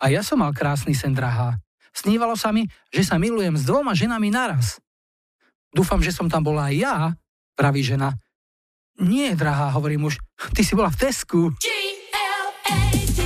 [0.00, 1.60] A ja som mal krásny sen, drahá.
[1.96, 4.76] Snívalo sa mi, že sa milujem s dvoma ženami naraz.
[5.72, 6.94] Dúfam, že som tam bola aj ja,
[7.56, 8.12] praví žena.
[9.00, 10.20] Nie, drahá, hovorí muž,
[10.52, 11.40] ty si bola v Tesku.
[11.56, 13.25] G-L-A-D.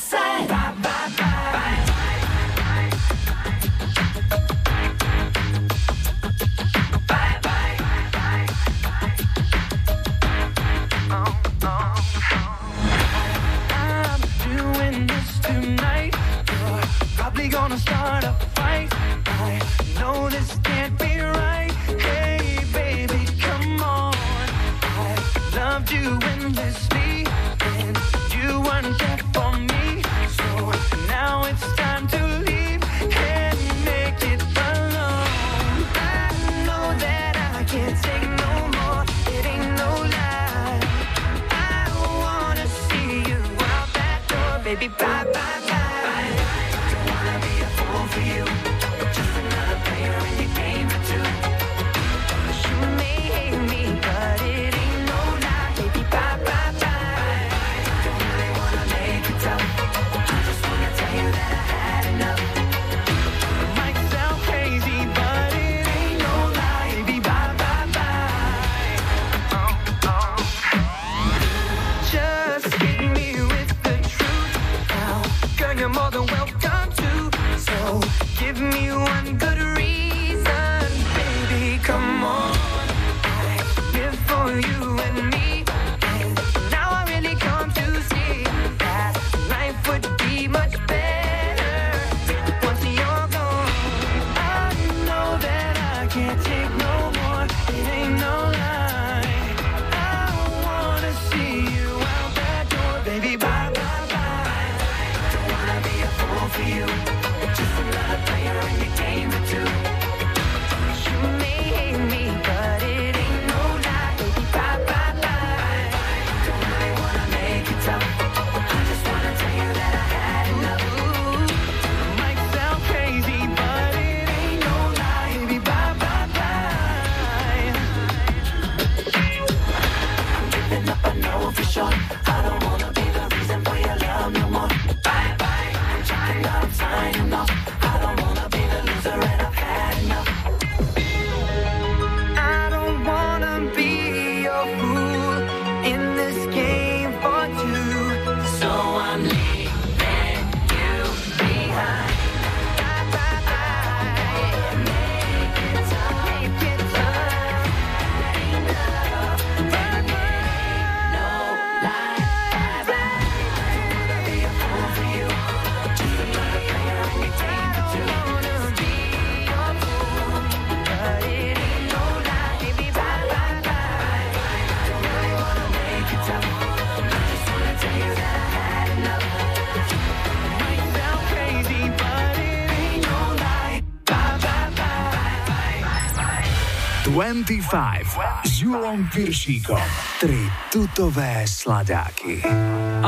[187.31, 189.79] 25 s Julom Piršíkom.
[190.19, 192.43] Tri tutové sladáky.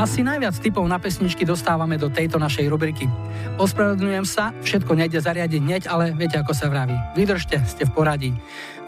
[0.00, 3.04] Asi najviac typov na pesničky dostávame do tejto našej rubriky.
[3.60, 6.96] Ospravedlňujem sa, všetko nejde zariadiť hneď, ale viete, ako sa vraví.
[7.12, 8.32] Vydržte, ste v poradí.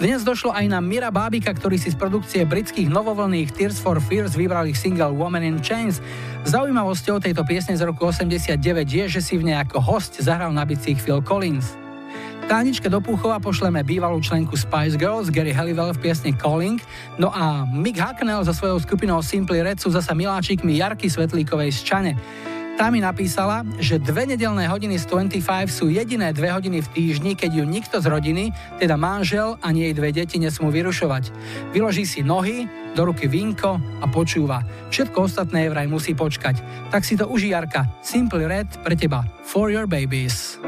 [0.01, 4.41] Dnes došlo aj na Mira Bábika, ktorý si z produkcie britských novovolných Tears for Fears
[4.41, 6.01] vybral ich single Woman in Chains.
[6.49, 8.57] Zaujímavosťou tejto piesne z roku 89
[8.89, 11.86] je, že si v nej ako host zahral na bicích Phil Collins.
[12.47, 16.79] Táničke do Púchova pošleme bývalú členku Spice Girls Gary Halliwell v piesni Calling,
[17.19, 21.81] no a Mick Hacknell so svojou skupinou Simply Red sú zasa miláčikmi Jarky Svetlíkovej z
[21.83, 22.13] Čane.
[22.79, 27.35] Tá mi napísala, že dve nedelné hodiny z 25 sú jediné dve hodiny v týždni,
[27.35, 31.35] keď ju nikto z rodiny, teda manžel a jej dve deti nesmú vyrušovať.
[31.75, 34.63] Vyloží si nohy, do ruky vinko a počúva.
[34.95, 36.63] Všetko ostatné vraj musí počkať.
[36.95, 37.51] Tak si to uží
[38.07, 39.27] Simple Red pre teba.
[39.43, 40.63] For your babies.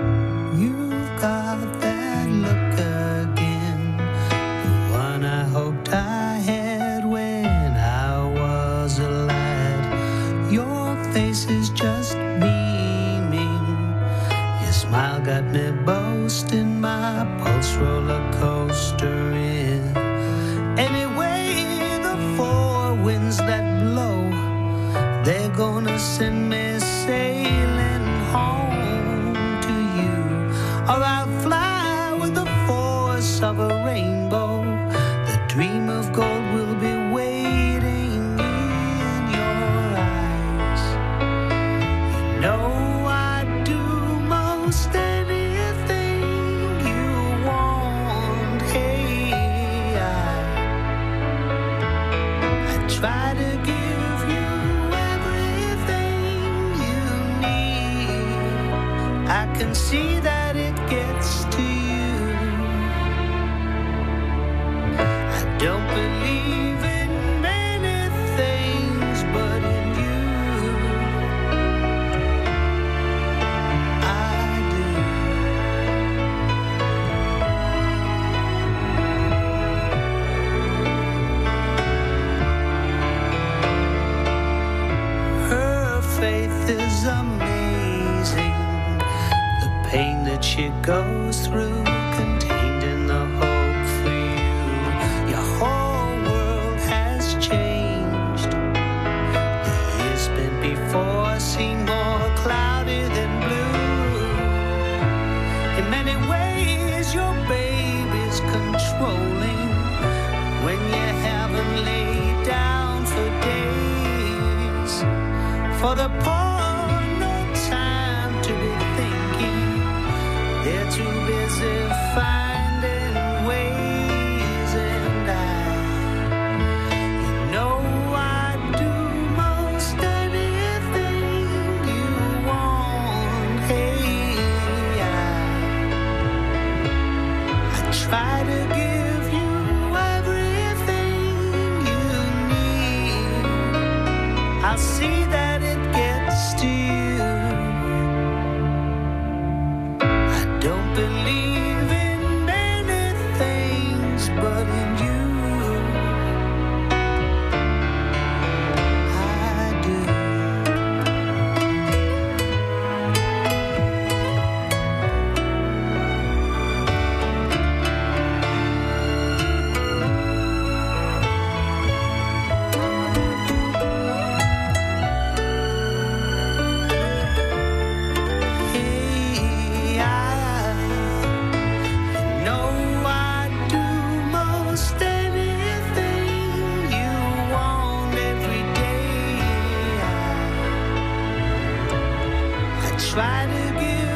[193.18, 194.07] Try to give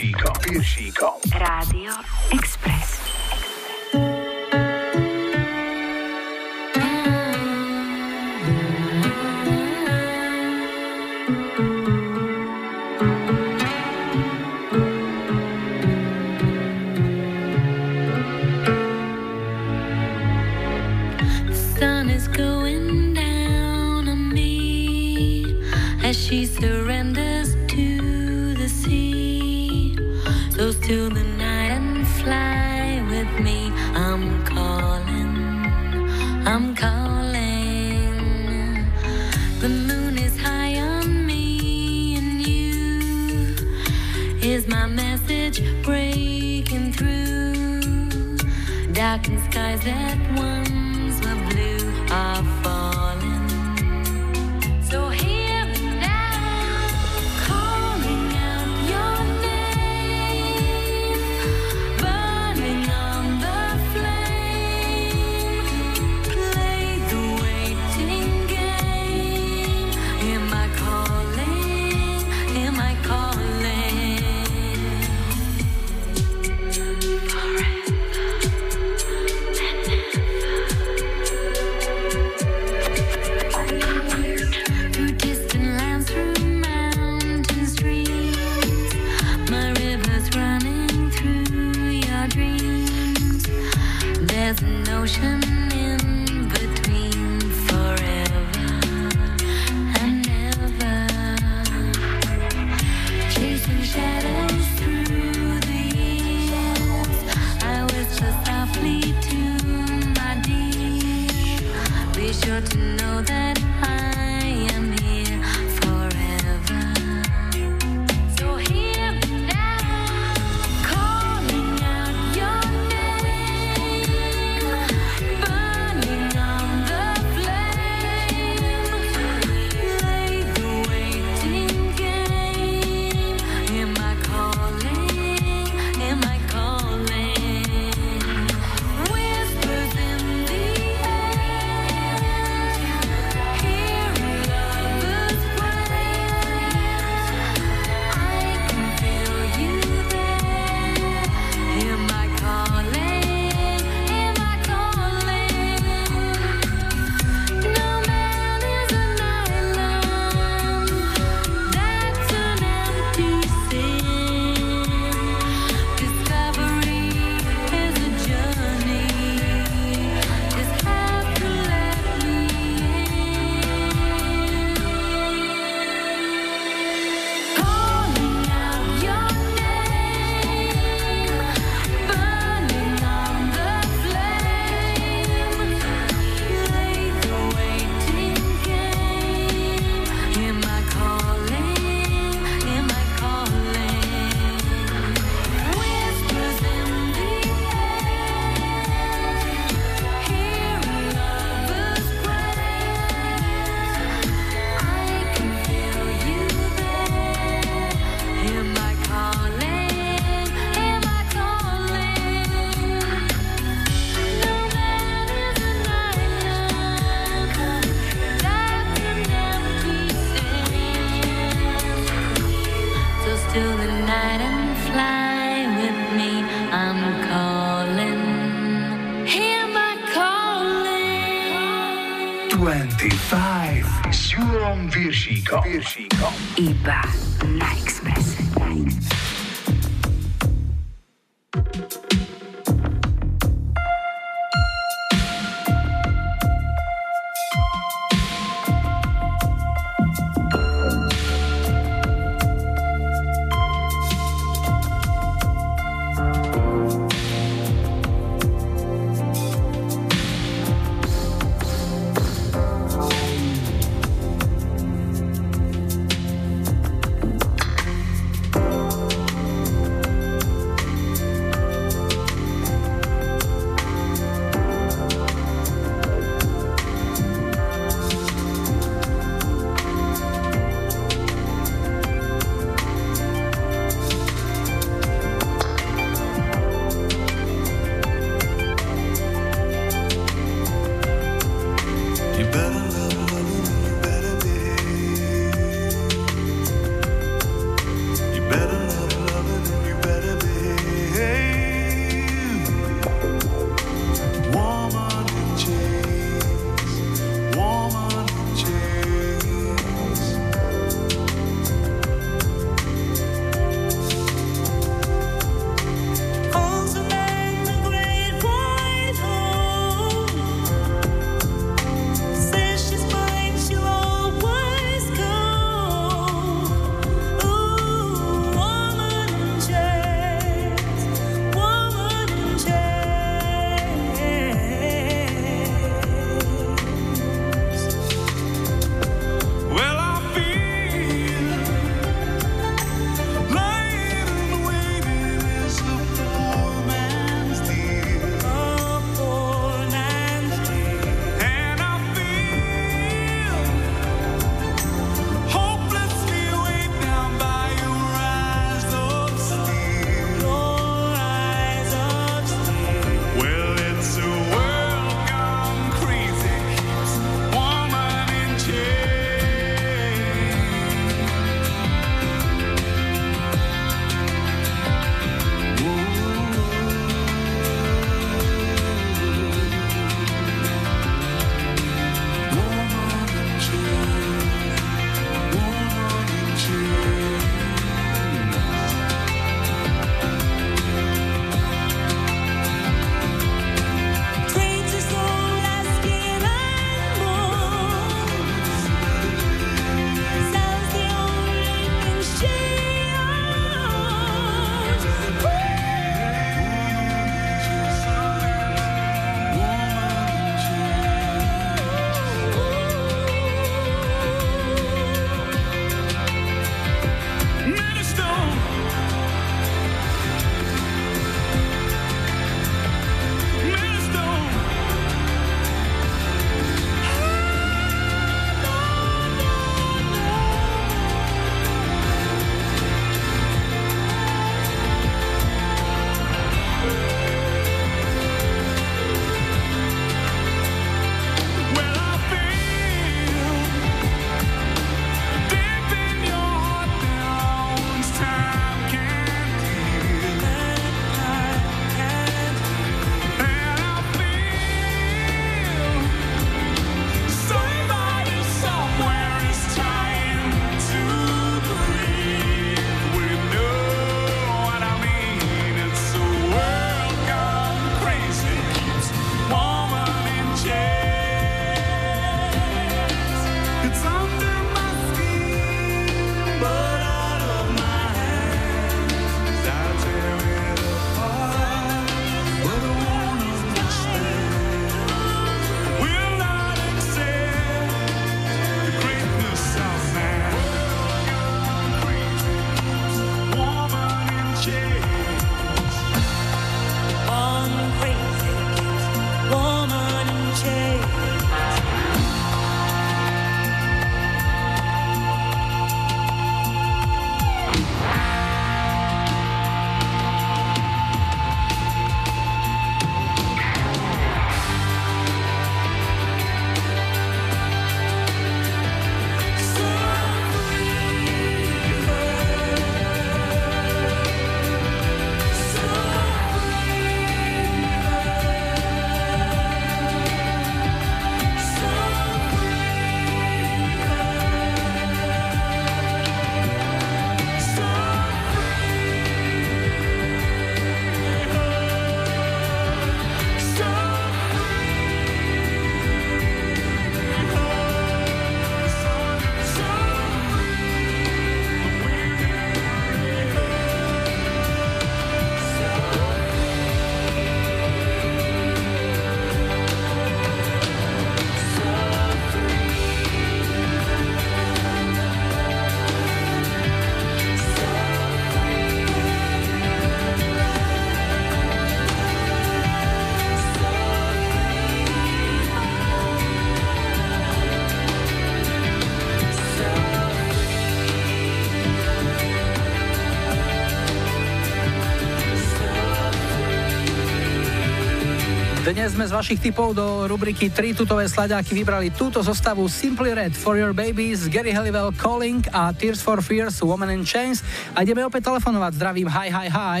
[589.16, 593.80] sme z vašich typov do rubriky 3 tutové sladáky vybrali túto zostavu Simply Red For
[593.80, 597.64] Your Babies, Gary Halliwell Calling a Tears for Fears, Woman in Chains.
[597.96, 598.92] A ideme opäť telefonovať.
[599.00, 600.00] Zdravím, hi, hi, hi.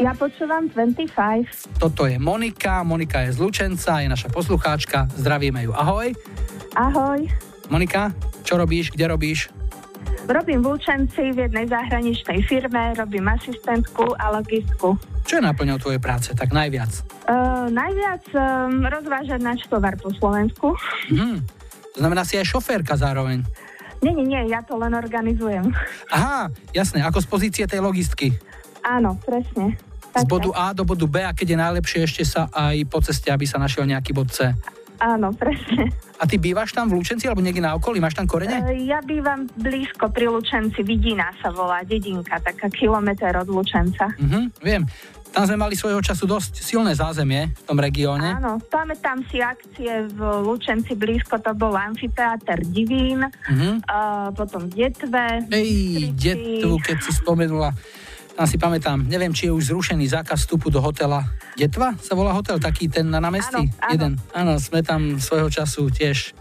[0.00, 1.76] Ja počúvam 25.
[1.76, 5.12] Toto je Monika, Monika je z Lučenca, je naša poslucháčka.
[5.12, 6.16] Zdravíme ju, ahoj.
[6.72, 7.20] Ahoj.
[7.68, 8.16] Monika,
[8.48, 9.52] čo robíš, kde robíš?
[10.24, 15.15] Robím v Lučenci v jednej zahraničnej firme, robím asistentku a logistku.
[15.26, 17.02] Čo je náplňou tvojej práce, tak najviac?
[17.26, 20.78] Uh, najviac um, rozvážať náš tovar po Slovensku.
[21.10, 21.42] Mhm.
[21.96, 23.42] To znamená si aj šoférka zároveň.
[24.04, 25.72] Nie, nie, nie, ja to len organizujem.
[26.12, 28.36] Aha, jasné, ako z pozície tej logistky.
[28.84, 29.74] Áno, presne.
[30.12, 33.28] Z bodu A do bodu B a keď je najlepšie ešte sa aj po ceste,
[33.32, 34.52] aby sa našiel nejaký bod C.
[34.96, 35.92] Áno, presne.
[36.16, 38.00] A ty bývaš tam v Lučenci alebo niekde na okolí?
[38.00, 38.64] Máš tam korene?
[38.64, 44.08] Uh, ja bývam blízko pri Lučenci, Vidina sa volá, dedinka, taká kilometr od Lučenca.
[44.16, 44.88] Mhm, viem.
[45.30, 48.34] Tam sme mali svojho času dosť silné zázemie v tom regióne.
[48.34, 53.20] Áno, pamätám si akcie v Lučenci blízko, to bol amfiteáter Divín,
[53.50, 53.84] Mhm.
[53.84, 55.44] uh, potom Detve.
[55.52, 57.76] Ej, detvu, keď si spomenula.
[58.32, 61.24] Tam si pamätám, neviem, či je už zrušený zákaz vstupu do hotela.
[61.56, 63.64] Detva sa volá hotel, taký ten na námestí?
[63.64, 63.92] Áno, áno.
[63.92, 64.12] Jeden.
[64.32, 66.36] Áno, sme tam svojho času tiež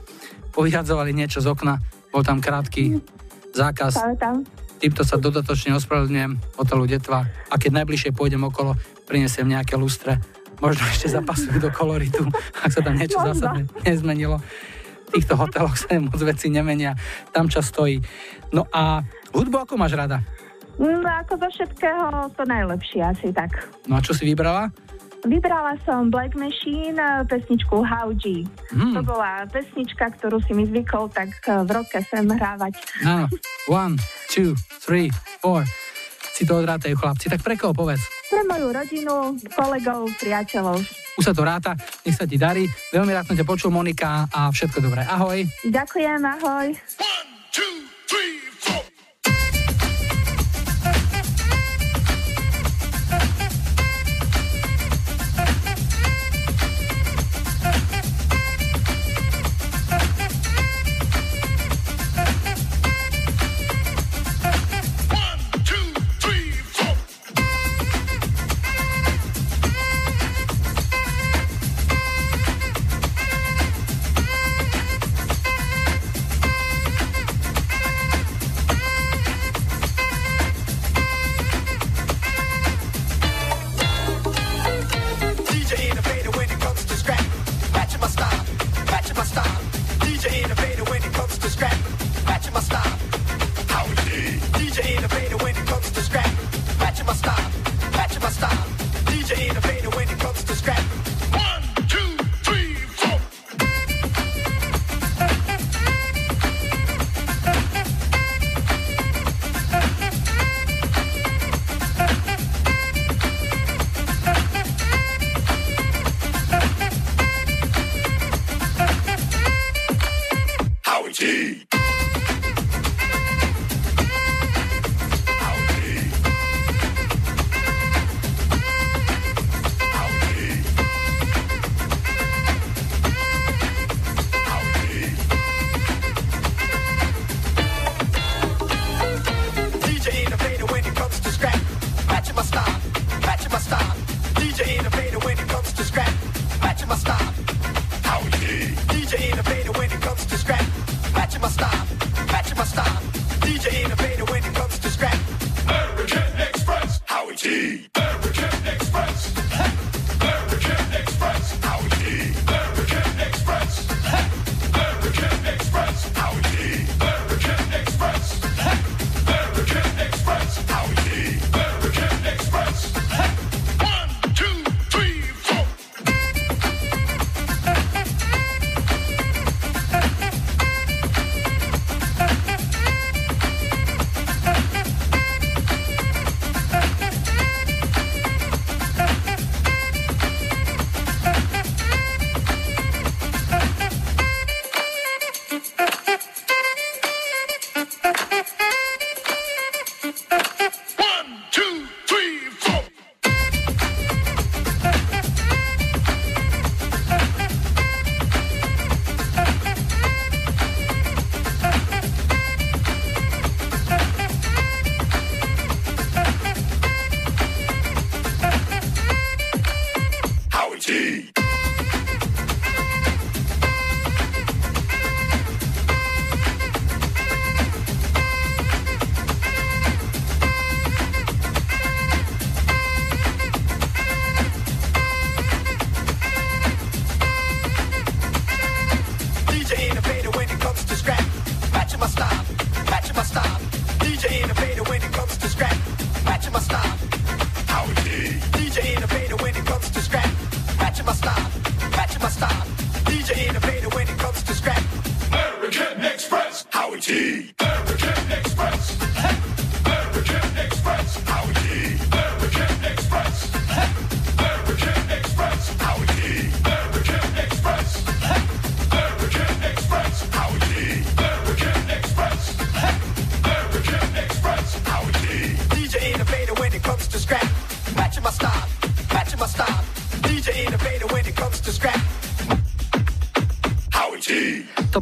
[0.52, 1.80] povyhadzovali niečo z okna.
[2.12, 3.00] Bol tam krátky
[3.52, 3.96] zákaz.
[3.96, 4.44] Pamätám.
[4.76, 7.26] Týmto sa dodatočne ospravedlňujem hotelu Detva.
[7.48, 8.76] A keď najbližšie pôjdem okolo,
[9.08, 10.20] prinesiem nejaké lustre.
[10.60, 12.24] Možno ešte zapasujú do koloritu,
[12.64, 14.40] ak sa tam niečo zásadne nezmenilo.
[15.06, 16.96] V týchto hoteloch sa moc veci nemenia.
[17.36, 18.00] Tam čas stojí.
[18.56, 19.04] No a
[19.36, 20.24] hudbu ako máš rada?
[20.76, 23.68] No ako zo všetkého to najlepšie asi tak.
[23.88, 24.72] No a čo si vybrala?
[25.26, 28.46] Vybrala som Black Machine, eh, pesničku How G.
[28.70, 28.94] Hmm.
[28.94, 32.78] To bola pesnička, ktorú si mi zvykol tak eh, v roke sem hrávať.
[33.02, 33.26] Áno.
[33.66, 33.98] One,
[34.30, 34.54] two,
[34.86, 35.10] three,
[35.42, 35.66] four.
[36.36, 37.26] Si to odrátajú chlapci.
[37.32, 38.06] Tak pre koho povedz?
[38.30, 40.78] Pre moju rodinu, kolegov, priateľov.
[41.16, 42.68] Už sa to ráta, nech sa ti darí.
[42.92, 45.08] Veľmi rád som ťa počul, Monika, a všetko dobré.
[45.08, 45.48] Ahoj.
[45.64, 46.76] Ďakujem, ahoj.
[48.06, 48.95] DJ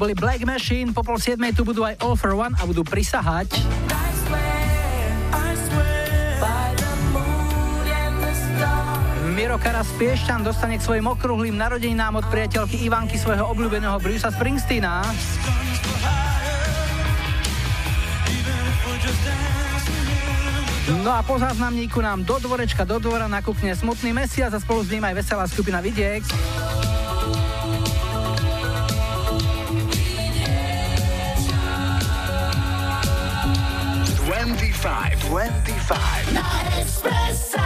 [0.03, 3.55] boli Black Machine, po pol siedmej tu budú aj All for One a budú prisahať.
[9.31, 15.07] Miro Karas Piešťan dostane k svojim okrúhlým narodeninám od priateľky Ivanky svojho obľúbeného Brucea Springsteena.
[20.99, 24.91] No a po záznamníku nám do dvorečka, do dvora nakúkne smutný mesiac a spolu s
[24.91, 26.27] ním aj veselá skupina Vidiek.
[34.83, 36.35] 25, 25.
[36.35, 36.43] Na
[36.75, 37.63] Expresse.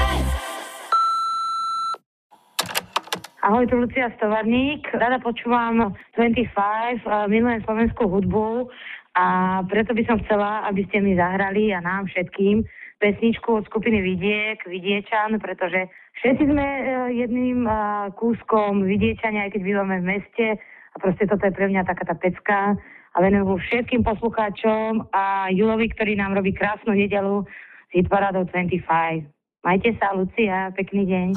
[3.42, 4.86] Ahoj, tu Lucia Stovarník.
[4.94, 8.70] Rada počúvam 25, eh, milujem slovenskú hudbu
[9.18, 9.26] a
[9.66, 12.62] preto by som chcela, aby ste mi zahrali a nám všetkým
[13.02, 15.90] pesničku od skupiny Vidiek, Vidiečan, pretože
[16.22, 17.74] všetci sme eh, jedným eh,
[18.14, 20.62] kúskom Vidiečania, aj keď bývame v meste
[20.94, 22.78] a proste toto je pre mňa taká tá pecka
[23.18, 27.50] a venujem ho všetkým poslucháčom a Julovi, ktorý nám robí krásnu nedelu
[27.90, 29.26] s hitparádou 25.
[29.66, 31.28] Majte sa, Lucia, pekný deň.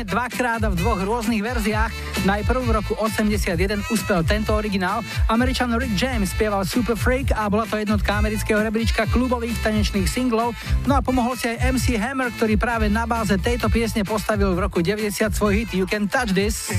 [0.00, 1.92] Hneď dvakrát a v dvoch rôznych verziách.
[2.24, 3.52] Najprv v roku 81
[3.92, 5.04] uspel tento originál.
[5.28, 10.56] Američan Rick James spieval Super Freak a bola to jednotka amerického rebríčka klubových tanečných singlov.
[10.88, 14.64] No a pomohol si aj MC Hammer, ktorý práve na báze tejto piesne postavil v
[14.64, 16.72] roku 90 svoj hit You Can Touch This.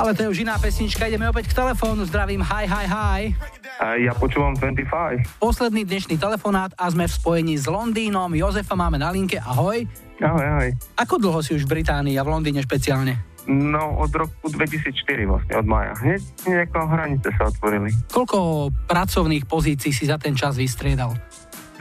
[0.00, 3.51] Ale to je už iná pesnička, ideme opäť k telefónu, zdravím, hi, hi, hi.
[3.82, 5.42] Ja počúvam 25.
[5.42, 8.30] Posledný dnešný telefonát a sme v spojení s Londýnom.
[8.30, 9.82] Jozefa máme na linke, ahoj.
[10.22, 10.70] Ahoj, ahoj.
[11.02, 13.18] Ako dlho si už v Británii a v Londýne špeciálne?
[13.50, 15.98] No, od roku 2004 vlastne, od maja.
[15.98, 16.22] Hneď,
[16.70, 17.90] ako hranice sa otvorili.
[18.06, 21.18] Koľko pracovných pozícií si za ten čas vystriedal?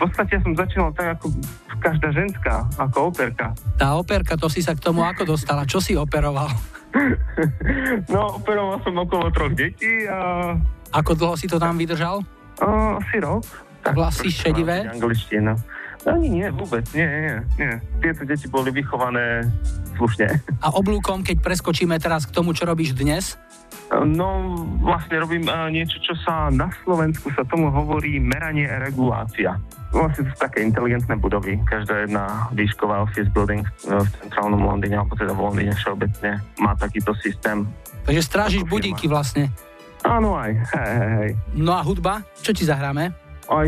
[0.02, 1.38] V podstate som začínal tak ako
[1.86, 3.54] každá ženská, ako operka.
[3.78, 5.70] Tá operka, to si sa k tomu ako dostala?
[5.70, 6.50] Čo si operoval?
[8.12, 10.54] No, operoval som okolo troch detí a...
[10.92, 12.20] Ako dlho si to tam vydržal?
[12.60, 13.48] Uh, asi rok.
[13.82, 14.86] Vlasy šedivé?
[14.92, 15.56] Angličtina.
[16.02, 17.74] Ani nie, vôbec, nie, nie, nie.
[18.02, 19.46] Tieto deti boli vychované
[19.98, 20.34] slušne.
[20.66, 23.38] A oblúkom, keď preskočíme teraz k tomu, čo robíš dnes?
[23.92, 29.60] No, vlastne robím uh, niečo, čo sa na Slovensku sa tomu hovorí meranie a regulácia.
[29.92, 31.60] Vlastne to sú také inteligentné budovy.
[31.68, 36.72] Každá jedna výšková office building uh, v centrálnom Londýne, alebo teda v Londýne všeobecne, má
[36.80, 37.68] takýto systém.
[38.08, 39.52] Takže strážiš budíky vlastne.
[40.02, 41.32] Áno aj, hej, hej, hej.
[41.54, 42.26] No a hudba?
[42.42, 43.14] Čo ti zahráme?
[43.52, 43.68] Uh,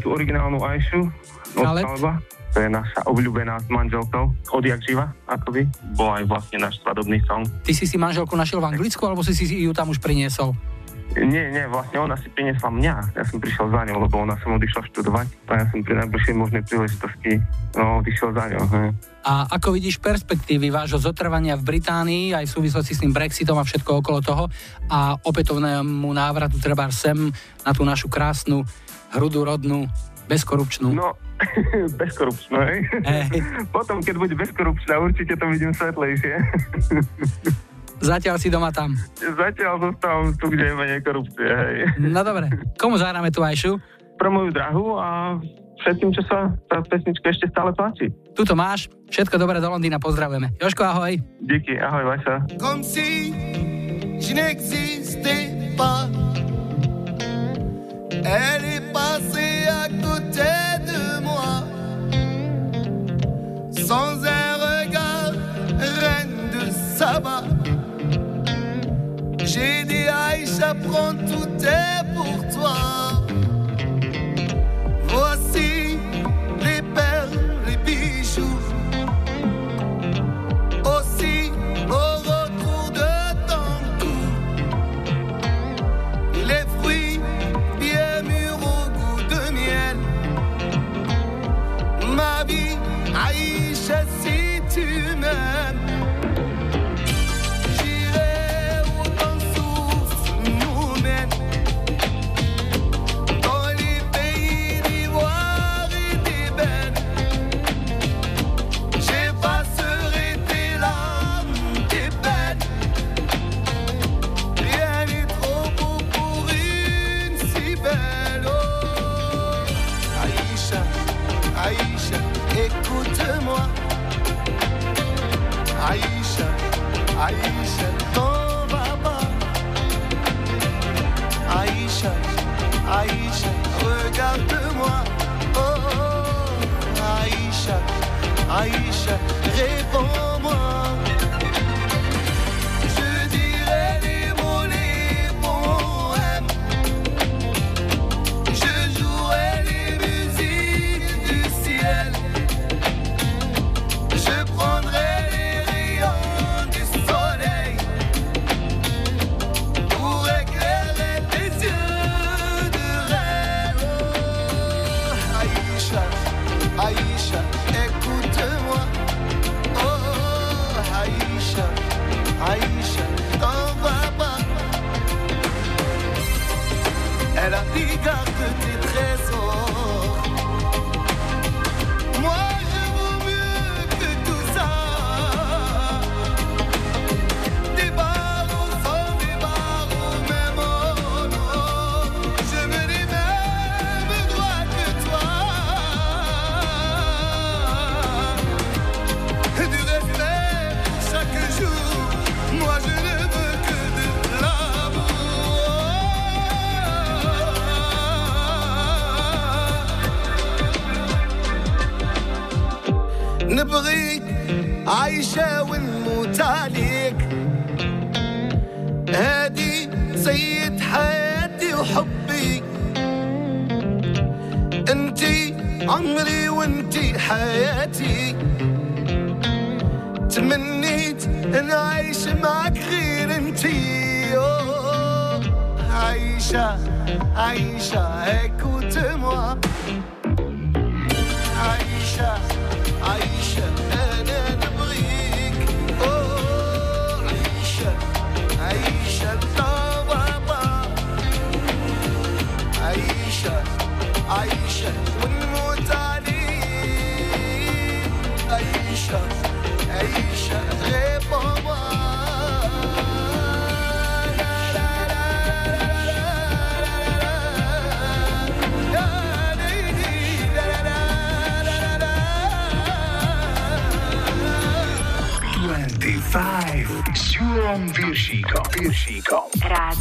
[0.00, 1.12] tú originálnu od
[1.54, 1.86] Khaled?
[2.56, 5.68] To je naša obľúbená s manželkou, odjak živa, akoby.
[5.92, 7.44] Bol aj vlastne náš svadobný song.
[7.68, 10.56] Ty si si manželku našiel v Anglicku, alebo si si ju tam už priniesol?
[11.20, 12.94] Nie, nie, vlastne ona si priniesla mňa.
[13.12, 16.34] Ja som prišiel za ňou, lebo ona som odišla študovať a ja som pri najbližšej
[16.36, 17.32] možnej príležitosti
[17.76, 18.64] no, odišiel za ňou.
[18.72, 18.88] Hej.
[19.26, 23.66] A ako vidíš perspektívy vášho zotrvania v Británii, aj v súvislosti s tým Brexitom a
[23.66, 24.46] všetko okolo toho
[24.86, 27.34] a opätovnému návratu treba sem
[27.66, 28.62] na tú našu krásnu,
[29.10, 29.90] hrudú rodnú,
[30.30, 30.94] bezkorupčnú.
[30.94, 31.18] No,
[31.98, 32.86] bezkorupčnú, hej?
[33.74, 36.34] Potom, keď bude bezkorupčná, určite to vidím svetlejšie.
[38.06, 38.94] Zatiaľ si doma tam.
[39.18, 41.98] Zatiaľ zostávam tu, kde je menej korupcie, hej.
[41.98, 42.46] No dobre,
[42.78, 43.74] komu zahráme tu Ajšu?
[44.14, 45.34] Pre moju drahu a
[45.82, 48.10] všetkým, čo sa tá pesnička ešte stále páči.
[48.32, 50.56] Tuto máš, všetko dobré do Londýna, pozdravujeme.
[50.60, 51.16] Joško, ahoj.
[51.44, 52.34] Díky, ahoj, Vaša.
[52.60, 53.32] Comme si
[54.20, 56.08] je n'existais pas.
[58.26, 60.50] Elle est passée à côté
[60.82, 61.62] de moi.
[63.70, 65.32] Sans un regard,
[65.78, 67.42] reine de Saba.
[69.44, 73.25] J'ai dit Aïcha, prends tout est pour toi.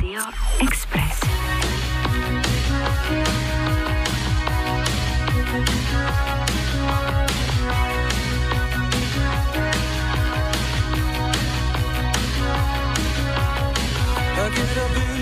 [0.06, 0.22] Rádio
[0.62, 1.20] Express.
[14.38, 15.15] I give it up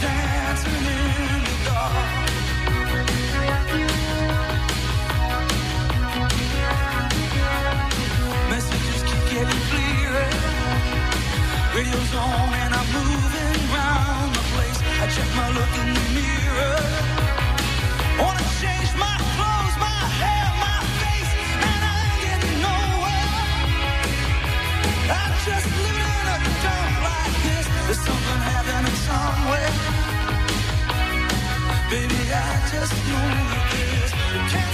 [0.00, 2.24] dancing in the dark.
[8.50, 10.28] Messages keep getting clearer.
[11.74, 13.60] Radio's on and I'm moving
[14.32, 14.78] the place.
[15.02, 17.13] I check my look in the mirror.
[28.84, 29.70] coming somewhere.
[31.90, 34.73] Baby, I just know you cares.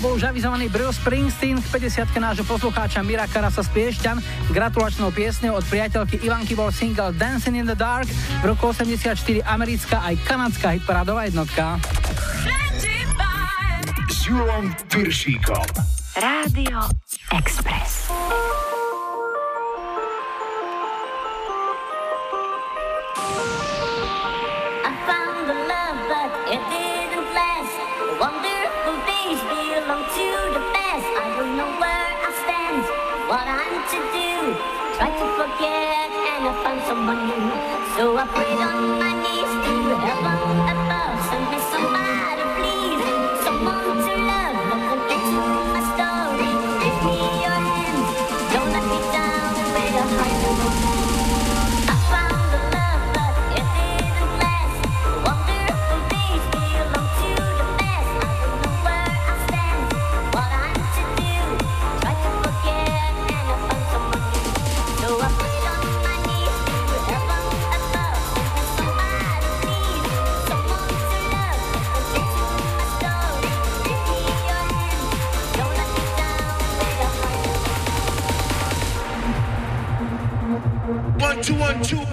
[0.00, 4.16] Bol už avizovaný Bruce Springsteen k 50 nášho poslucháča Mira Karasa z Piešťan.
[4.48, 8.08] Gratulačnou piesňou od priateľky Ivanky bol single Dancing in the Dark
[8.40, 9.12] v roku 84
[9.44, 11.76] americká aj kanadská hitparádová jednotka.
[14.08, 14.72] S Julom
[16.16, 16.78] Rádio
[17.36, 18.08] Express.
[30.20, 31.08] do the best.
[31.24, 32.82] I don't know where I stand,
[33.30, 34.32] what I'm to do.
[34.96, 37.48] Try to forget and I find someone new.
[37.96, 39.74] So I prayed on my knees to
[40.04, 40.40] heaven
[40.72, 41.16] above.
[41.28, 43.04] Send me somebody, please,
[43.44, 44.56] someone to love.
[45.74, 46.52] My story,
[81.42, 82.09] two, one, two.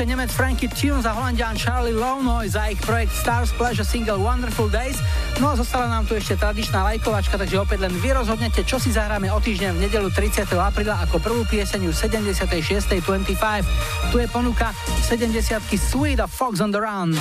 [0.00, 4.72] Ešte Nemec Frankie Tunes a Holandian Charlie Lownoy za ich projekt Stars Pleasure single Wonderful
[4.72, 4.96] Days.
[5.44, 8.96] No a zostala nám tu ešte tradičná lajkovačka, takže opäť len vy rozhodnete, čo si
[8.96, 10.48] zahráme o týždeň v nedelu 30.
[10.56, 12.96] apríla ako prvú pieseň 76.25.
[14.08, 14.72] Tu je ponuka
[15.04, 17.12] 70 Sweet a Fox on the Run.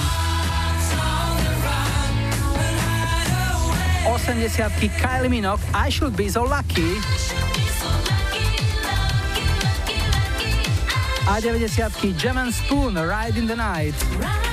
[4.07, 4.71] 80
[5.03, 6.95] Kylie Minogue I Should Be So Lucky.
[11.31, 14.48] A 90 Jam and Spoon Ride in the Night.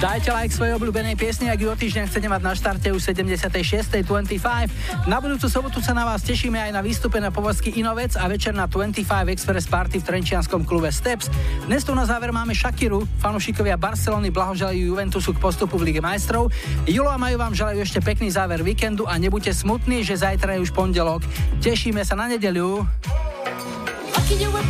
[0.00, 4.00] Dajte like svojej obľúbenej piesni, ak ju o týždeň chcete mať na štarte už 76.25.
[5.04, 8.56] Na budúcu sobotu sa na vás tešíme aj na výstupe na povazky Inovec a večer
[8.56, 11.28] na 25 Express Party v Trenčianskom klube Steps.
[11.68, 16.48] Dnes tu na záver máme Shakiru, fanúšikovia Barcelony blahoželajú Juventusu k postupu v Lige majstrov.
[16.88, 20.64] Julo a Maju vám želajú ešte pekný záver víkendu a nebuďte smutní, že zajtra je
[20.64, 21.28] už pondelok.
[21.60, 22.88] Tešíme sa na nedeľu.
[24.16, 24.64] Lucky you were